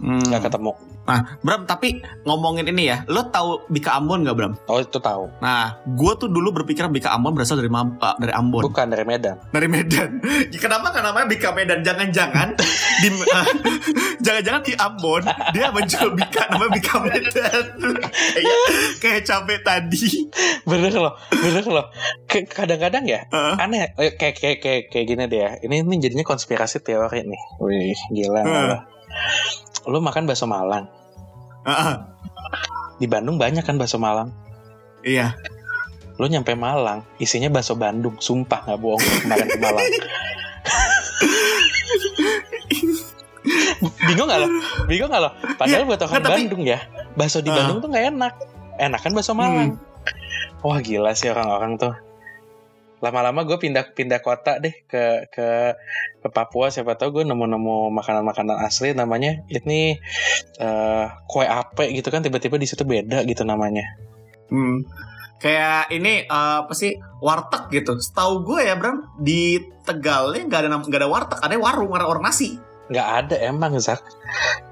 [0.02, 0.18] Hmm.
[0.26, 0.74] nggak ketemu.
[1.06, 4.52] Nah Bram tapi ngomongin ini ya lo tahu Bika Ambon nggak Bram?
[4.66, 5.30] Oh itu tahu.
[5.38, 8.66] Nah gue tuh dulu berpikir Bika Ambon berasal dari uh, dari Ambon.
[8.66, 9.38] Bukan dari Medan.
[9.54, 10.18] Dari Medan.
[10.62, 11.86] Kenapa kan namanya Bika Medan?
[11.86, 12.58] Jangan-jangan
[12.98, 13.46] di uh,
[14.26, 15.22] jangan-jangan di Ambon
[15.54, 17.64] dia menjual Bika namanya Bika Medan.
[18.36, 18.58] Kayak
[18.98, 20.28] kayak capek tadi.
[20.66, 21.86] Bener loh bener loh loh.
[22.28, 23.60] Kadang-kadang ya uh.
[23.60, 23.92] aneh.
[24.00, 25.50] Eh, kayak kayak kayak kayak gini deh ya.
[25.60, 27.42] Ini ini jadinya konspirasi teori nih.
[27.60, 28.40] Wih gila.
[28.42, 28.80] Uh.
[29.86, 30.88] lo makan bakso Malang?
[31.68, 32.00] Uh.
[32.96, 34.32] di Bandung banyak kan bakso Malang?
[35.04, 35.36] Iya.
[36.16, 38.16] Lo nyampe Malang isinya bakso Bandung.
[38.16, 39.84] Sumpah nggak bohong kemarin ke Malang.
[44.06, 44.48] Bingung gak lo?
[44.90, 45.30] Bingung gak lo?
[45.54, 46.82] Padahal ya, buat orang Bandung ya
[47.14, 47.54] bakso di uh.
[47.54, 48.34] Bandung tuh nggak enak.
[48.76, 49.76] Enak kan bakso Malang.
[49.76, 49.85] Hmm
[50.66, 51.94] wah gila sih orang-orang tuh.
[52.98, 55.46] Lama-lama gue pindah pindah kota deh ke ke
[56.18, 56.72] ke Papua.
[56.72, 60.00] Siapa tahu gue nemu-nemu makanan-makanan asli namanya ini
[60.58, 63.94] uh, kue ape gitu kan tiba-tiba di situ beda gitu namanya.
[64.46, 64.86] Hmm.
[65.36, 68.00] kayak ini uh, apa sih warteg gitu.
[68.00, 72.56] Setahu gue ya Bram di Tegalnya nggak ada nggak ada warteg ada warung warung nasi.
[72.88, 74.00] Nggak ada emang Zak.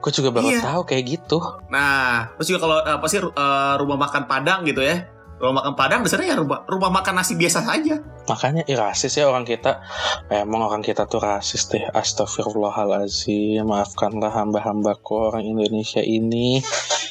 [0.00, 0.64] Gue juga baru iya.
[0.64, 1.38] tahu kayak gitu.
[1.68, 5.13] Nah terus juga kalau apa sih uh, rumah makan Padang gitu ya
[5.44, 8.00] kalau makan Padang biasanya ya rumah, rumah makan nasi biasa saja.
[8.24, 9.84] Makanya ya rasis ya orang kita.
[10.32, 11.84] Emang orang kita tuh rasis deh.
[11.84, 13.60] Astagfirullahaladzim.
[13.60, 16.64] Maafkanlah hamba-hambaku orang Indonesia ini.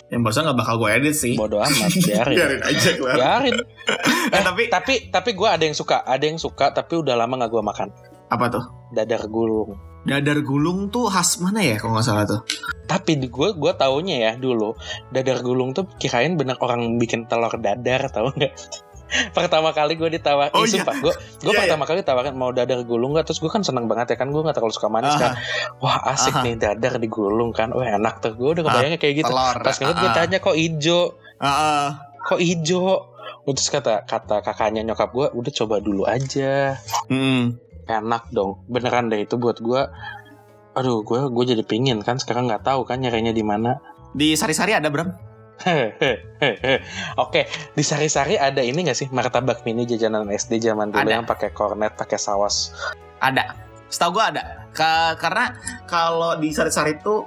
[0.09, 1.37] Yang bahasa nggak bakal gue edit sih.
[1.37, 1.93] Bodoh amat.
[1.93, 2.33] Biarin.
[2.41, 3.11] biarin aja gue.
[3.13, 3.53] Biarin.
[4.33, 6.01] eh, tapi tapi tapi gue ada yang suka.
[6.01, 7.93] Ada yang suka tapi udah lama nggak gue makan.
[8.33, 8.65] Apa tuh?
[8.97, 9.92] Dadar gulung.
[10.03, 12.41] Dadar gulung tuh khas mana ya kalau nggak salah tuh?
[12.83, 14.75] Tapi di gue gue taunya ya dulu
[15.09, 18.53] dadar gulung tuh kirain bener orang bikin telur dadar tau nggak?
[19.37, 20.81] pertama kali gue ditawar oh, iya.
[20.81, 21.89] sumpah gue gue yeah, pertama yeah.
[21.93, 24.55] kali tawarin mau dadar gulung gak terus gue kan seneng banget ya kan gue gak
[24.57, 25.31] terlalu suka manis uh kan
[25.79, 29.31] wah asik uh nih dadar digulung kan wah enak tuh gue udah kebayangnya kayak gitu
[29.31, 29.57] telur.
[29.61, 31.01] pas ngeliat uh gue tanya kok ijo
[31.39, 31.89] uh
[32.23, 32.85] kok ijo
[33.43, 36.79] terus kata kata kakaknya nyokap gue udah coba dulu aja
[37.11, 37.59] hmm.
[37.87, 39.81] Enak dong beneran deh itu buat gue
[40.73, 43.77] aduh gue gue jadi pingin kan sekarang nggak tahu kan nyarinya di mana
[44.13, 45.33] di sari-sari ada Bram
[47.23, 51.13] Oke, di sari-sari ada ini gak sih martabak mini jajanan SD zaman dulu ada.
[51.21, 52.73] yang pakai kornet, pakai saus?
[53.21, 53.55] Ada.
[53.87, 54.43] Setahu gue ada.
[54.73, 55.53] Ka karena
[55.85, 57.23] kalau di sari-sari itu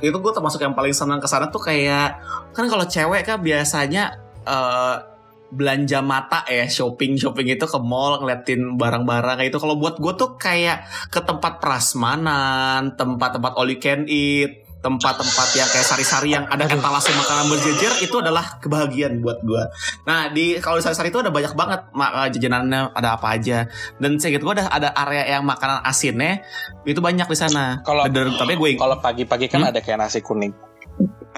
[0.00, 2.18] itu gue termasuk yang paling senang ke sana tuh kayak
[2.54, 5.13] kan kalau cewek kan biasanya uh,
[5.54, 10.12] belanja mata ya shopping shopping itu ke mall ngeliatin barang-barang kayak itu kalau buat gue
[10.18, 16.44] tuh kayak ke tempat prasmanan tempat-tempat all you can eat tempat-tempat yang kayak sari-sari yang
[16.44, 19.62] ada etalase makanan berjejer itu adalah kebahagiaan buat gue.
[20.04, 23.64] Nah di kalau di sari-sari itu ada banyak banget mak jajanannya ada apa aja
[23.96, 26.44] dan saya gitu gue ada ada area yang makanan asinnya
[26.84, 27.80] itu banyak di sana.
[27.80, 29.70] Kalau tapi gue kalau pagi-pagi kan hmm?
[29.72, 30.52] ada kayak nasi kuning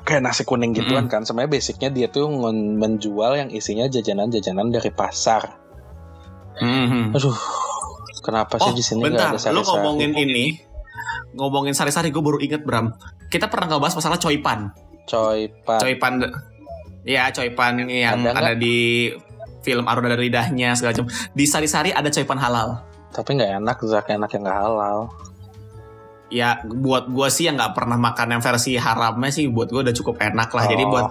[0.07, 1.13] kayak nasi kuning gituan mm -hmm.
[1.13, 1.23] kan.
[1.27, 5.59] Sebenarnya basicnya dia tuh menjual yang isinya jajanan-jajanan dari pasar.
[6.57, 7.05] Mm -hmm.
[7.13, 7.37] aduh
[8.25, 9.61] kenapa sih oh, di sini bentar, ada sari-sari?
[9.61, 10.57] Lu ngomongin ini
[11.37, 12.97] ngomongin sari-sari gue baru inget Bram.
[13.29, 14.73] Kita pernah nggak bahas masalah coipan
[15.07, 16.13] coipan coipan
[17.07, 19.09] ya coipan ini yang ada, ada di
[19.63, 21.09] film Aruna dari lidahnya segala macam.
[21.35, 22.83] Di sari-sari ada coipan halal.
[23.15, 24.07] Tapi nggak enak Zak.
[24.11, 24.99] Enak yang nggak halal
[26.27, 29.95] ya buat gue sih yang nggak pernah makan yang versi haramnya sih buat gue udah
[29.95, 30.65] cukup enak lah.
[30.67, 30.71] Oh.
[30.71, 31.05] Jadi buat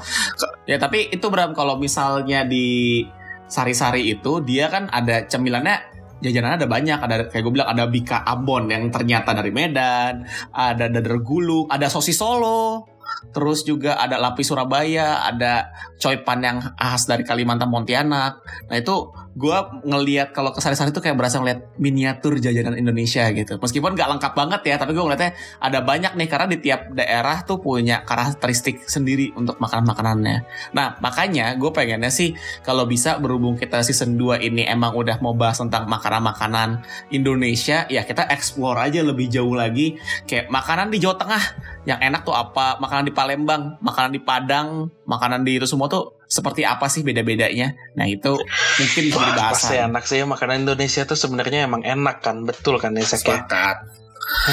[0.68, 3.04] ya tapi itu Bram kalau misalnya di
[3.46, 8.26] sari-sari itu dia kan ada cemilannya jajanan ada banyak ada kayak gue bilang ada bika
[8.26, 12.95] ambon yang ternyata dari Medan ada dadar gulung ada sosis Solo
[13.32, 19.58] terus juga ada lapis Surabaya ada coipan yang khas dari Kalimantan Pontianak nah itu gue
[19.84, 23.60] ngelihat kalau ke sari-sari itu kayak berasa ngeliat miniatur jajanan Indonesia gitu.
[23.60, 27.44] Meskipun nggak lengkap banget ya, tapi gue ngeliatnya ada banyak nih karena di tiap daerah
[27.44, 30.48] tuh punya karakteristik sendiri untuk makanan-makanannya.
[30.72, 32.32] Nah makanya gue pengennya sih
[32.64, 38.08] kalau bisa berhubung kita season 2 ini emang udah mau bahas tentang makanan-makanan Indonesia, ya
[38.08, 41.44] kita explore aja lebih jauh lagi kayak makanan di Jawa Tengah
[41.84, 46.16] yang enak tuh apa, makanan di Palembang, makanan di Padang, makanan di itu semua tuh
[46.30, 47.76] seperti apa sih beda-bedanya.
[48.00, 48.40] Nah itu
[48.80, 49.54] mungkin bisa dibahas.
[49.60, 53.44] Pasti enak sih makanan Indonesia tuh sebenarnya emang enak kan, betul kan ya ya?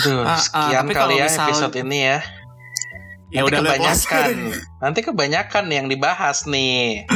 [0.03, 1.47] Aduh, ah, ah sekian uh, kali ya misal...
[1.49, 2.19] episode ini ya.
[3.33, 4.31] Ya nanti udah kebanyakan.
[4.85, 7.09] nanti kebanyakan yang dibahas nih.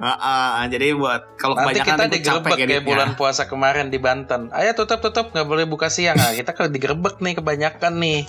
[0.00, 4.52] Uh, uh, jadi buat kalau nanti kita digerebek kayak bulan puasa kemarin di Banten.
[4.52, 6.16] Ayo tutup tutup nggak boleh buka siang.
[6.16, 8.20] Nah, kita kalau digerebek nih kebanyakan nih.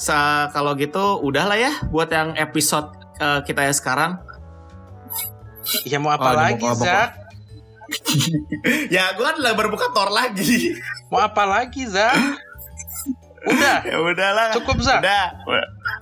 [0.00, 2.88] Sa kalau gitu udahlah ya buat yang episode
[3.20, 4.16] uh, kita ya sekarang
[5.86, 7.10] Ya mau apa oh, lagi, mau Zak?
[8.94, 10.74] ya, gue kan baru buka Thor lagi.
[11.10, 12.14] mau apa lagi, Zak?
[13.46, 13.78] Udah.
[13.86, 14.48] ya udahlah.
[14.58, 15.00] Cukup, Zak.
[15.02, 15.26] Udah.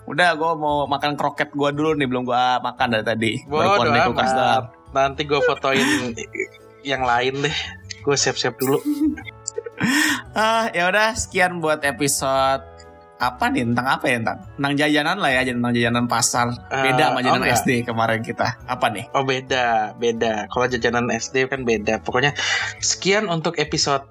[0.09, 3.32] Udah, gue mau makan kroket gue dulu nih, belum gue makan dari tadi.
[3.44, 4.72] Bodoh amat.
[4.88, 6.16] Nanti gue fotoin
[6.80, 7.57] yang lain deh.
[8.01, 8.80] Gue siap-siap dulu.
[10.38, 12.77] ah, ya udah sekian buat episode
[13.18, 13.66] apa nih?
[13.66, 16.46] Tentang apa ya tentang tentang jajanan lah ya tentang jajanan pasar.
[16.70, 18.46] Beda uh, sama jajanan oh SD kemarin kita.
[18.64, 19.04] Apa nih?
[19.12, 20.46] Oh beda beda.
[20.48, 22.00] Kalau jajanan SD kan beda.
[22.00, 22.32] Pokoknya
[22.78, 24.06] sekian untuk episode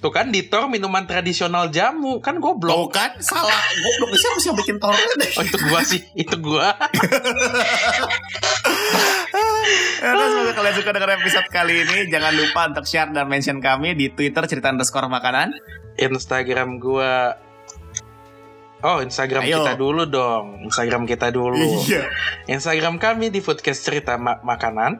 [0.00, 2.24] Tuh kan di Tor minuman tradisional jamu.
[2.24, 2.72] Kan goblok.
[2.72, 3.60] Tuh kan salah.
[3.76, 4.16] Goblok.
[4.16, 4.96] Siapa sih yang bikin Tor?
[4.96, 6.72] oh, itu gua sih, itu gua.
[10.00, 12.08] ya, semoga kalian suka dengan episode kali ini.
[12.08, 15.52] Jangan lupa untuk share dan mention kami di Twitter cerita underscore makanan.
[16.00, 17.36] Instagram gua
[18.80, 19.60] Oh, Instagram Ayo.
[19.60, 20.64] kita dulu dong.
[20.64, 21.84] Instagram kita dulu.
[21.84, 22.08] Iya.
[22.48, 24.96] Instagram kami di Foodcast Cerita Ma Makanan.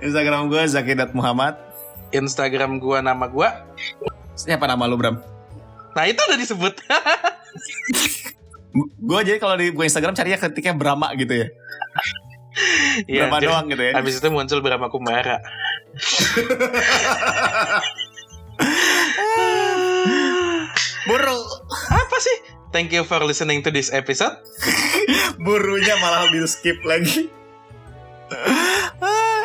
[0.00, 1.60] Instagram gue Zakidat Muhammad.
[2.16, 3.48] Instagram gue nama gue.
[4.40, 5.20] Siapa nama lu, Bram?
[5.92, 6.74] Nah, itu udah disebut.
[9.08, 11.48] gue jadi kalau di Instagram carinya ketiknya Brahma gitu ya.
[13.04, 13.92] Iya, Brahma doang gitu ya.
[14.00, 15.44] Habis itu muncul Brahma Kumara.
[21.06, 21.38] Buru.
[22.16, 22.38] Apa sih?
[22.72, 24.40] Thank you for listening to this episode.
[25.44, 27.28] Burunya malah di skip lagi.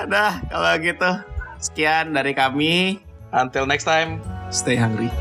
[0.07, 1.11] nah, kalau gitu
[1.59, 3.03] sekian dari kami.
[3.35, 4.23] Until next time,
[4.55, 5.11] stay hungry.